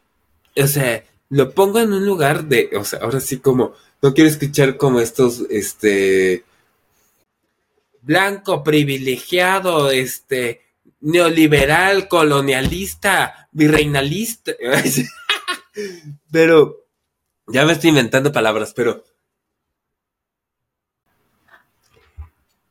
[0.57, 4.29] o sea, lo pongo en un lugar de, o sea, ahora sí como, no quiero
[4.29, 6.45] escuchar como estos, este,
[8.03, 10.61] blanco, privilegiado, este,
[11.01, 14.53] neoliberal, colonialista, virreinalista.
[16.31, 16.87] pero,
[17.47, 19.05] ya me estoy inventando palabras, pero...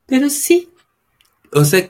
[0.06, 0.70] Pero sí.
[1.54, 1.90] O sea,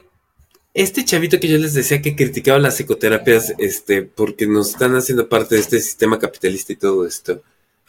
[0.73, 5.27] este chavito que yo les decía que criticaba las psicoterapias, este, porque nos están haciendo
[5.27, 7.41] parte de este sistema capitalista y todo esto,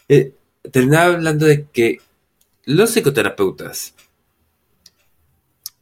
[0.09, 0.33] eh,
[0.71, 2.01] terminaba hablando de que
[2.65, 3.95] los psicoterapeutas,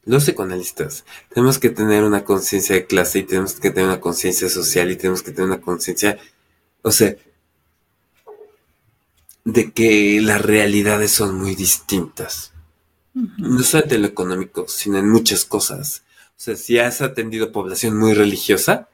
[0.05, 4.49] los psicoanalistas, tenemos que tener una conciencia de clase y tenemos que tener una conciencia
[4.49, 6.19] social y tenemos que tener una conciencia,
[6.83, 7.17] o sea,
[9.45, 12.53] de que las realidades son muy distintas.
[13.13, 16.03] No solamente en lo económico, sino en muchas cosas.
[16.41, 18.89] O sea, si has atendido población muy religiosa,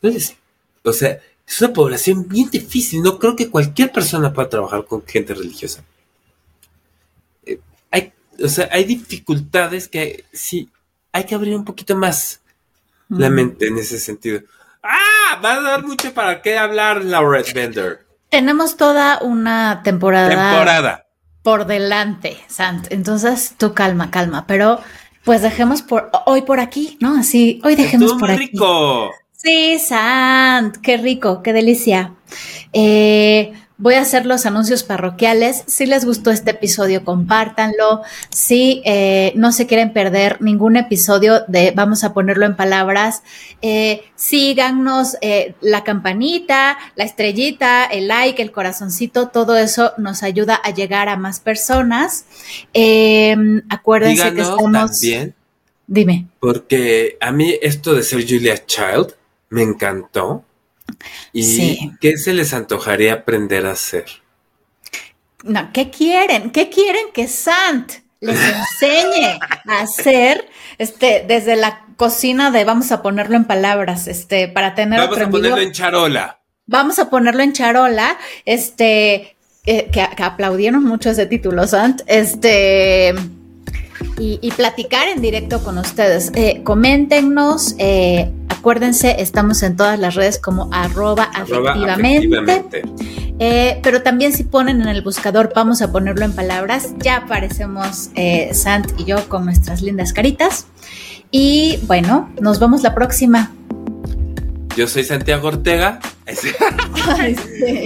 [0.00, 0.34] pues,
[0.82, 3.02] o sea, es una población bien difícil.
[3.02, 5.84] No creo que cualquier persona pueda trabajar con gente religiosa.
[7.46, 7.60] Eh,
[7.92, 10.70] hay, o sea, hay dificultades que sí,
[11.12, 12.40] hay que abrir un poquito más
[13.10, 14.40] la mente en ese sentido.
[14.82, 15.40] ¡Ah!
[15.42, 18.06] Va a dar mucho para qué hablar, Laurette Bender.
[18.28, 21.06] Tenemos toda una temporada, Temporada.
[21.44, 22.88] por delante, Sant.
[22.90, 24.48] Entonces, tú calma, calma.
[24.48, 24.80] Pero,
[25.28, 27.18] pues dejemos por hoy por aquí, ¿no?
[27.18, 28.52] Así, hoy dejemos Estuvo por muy aquí.
[28.52, 29.10] rico.
[29.32, 32.14] Sí, Sant, qué rico, qué delicia.
[32.72, 35.64] Eh, voy a hacer los anuncios parroquiales.
[35.66, 38.02] Si les gustó este episodio, compártanlo.
[38.30, 43.22] Si eh, no se quieren perder ningún episodio de, vamos a ponerlo en palabras,
[43.62, 50.56] eh, síganos, eh, la campanita, la estrellita, el like, el corazoncito, todo eso nos ayuda
[50.56, 52.26] a llegar a más personas.
[52.74, 53.36] Eh,
[53.70, 55.00] acuérdense que estamos.
[55.00, 55.34] también
[55.88, 56.26] Dime.
[56.38, 59.14] Porque a mí esto de ser Julia Child
[59.48, 60.44] me encantó.
[61.32, 61.92] ¿Y Sí.
[62.00, 64.06] qué se les antojaría aprender a hacer?
[65.44, 66.50] No, ¿qué quieren?
[66.50, 69.38] ¿Qué quieren que Sant les enseñe
[69.68, 74.98] a hacer este desde la cocina de vamos a ponerlo en palabras, este para tener
[74.98, 76.40] Vamos otro a ponerlo en charola.
[76.66, 79.36] Vamos a ponerlo en charola, este
[79.66, 83.14] eh, que, que aplaudieron mucho ese título, Sant, este
[84.18, 86.32] y, y platicar en directo con ustedes.
[86.34, 92.82] Eh, coméntenos, eh, acuérdense, estamos en todas las redes como arroba afectivamente.
[93.40, 98.10] Eh, pero también si ponen en el buscador, vamos a ponerlo en palabras, ya aparecemos
[98.52, 100.66] Sant y yo con nuestras lindas caritas.
[101.30, 103.52] Y bueno, nos vemos la próxima.
[104.76, 106.00] Yo soy Santiago Ortega.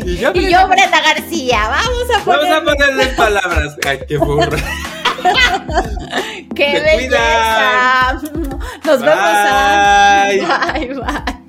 [0.04, 2.64] Y yo, y yo, Brenda García, vamos a Vamos a poner.
[2.64, 3.76] ponerle en palabras.
[3.86, 4.58] Ay, qué burra.
[6.54, 8.20] ¡Qué Te belleza!
[8.84, 9.16] Nos vemos.
[9.16, 10.40] Bye.
[10.40, 10.74] Sant.
[10.74, 11.41] Bye, bye.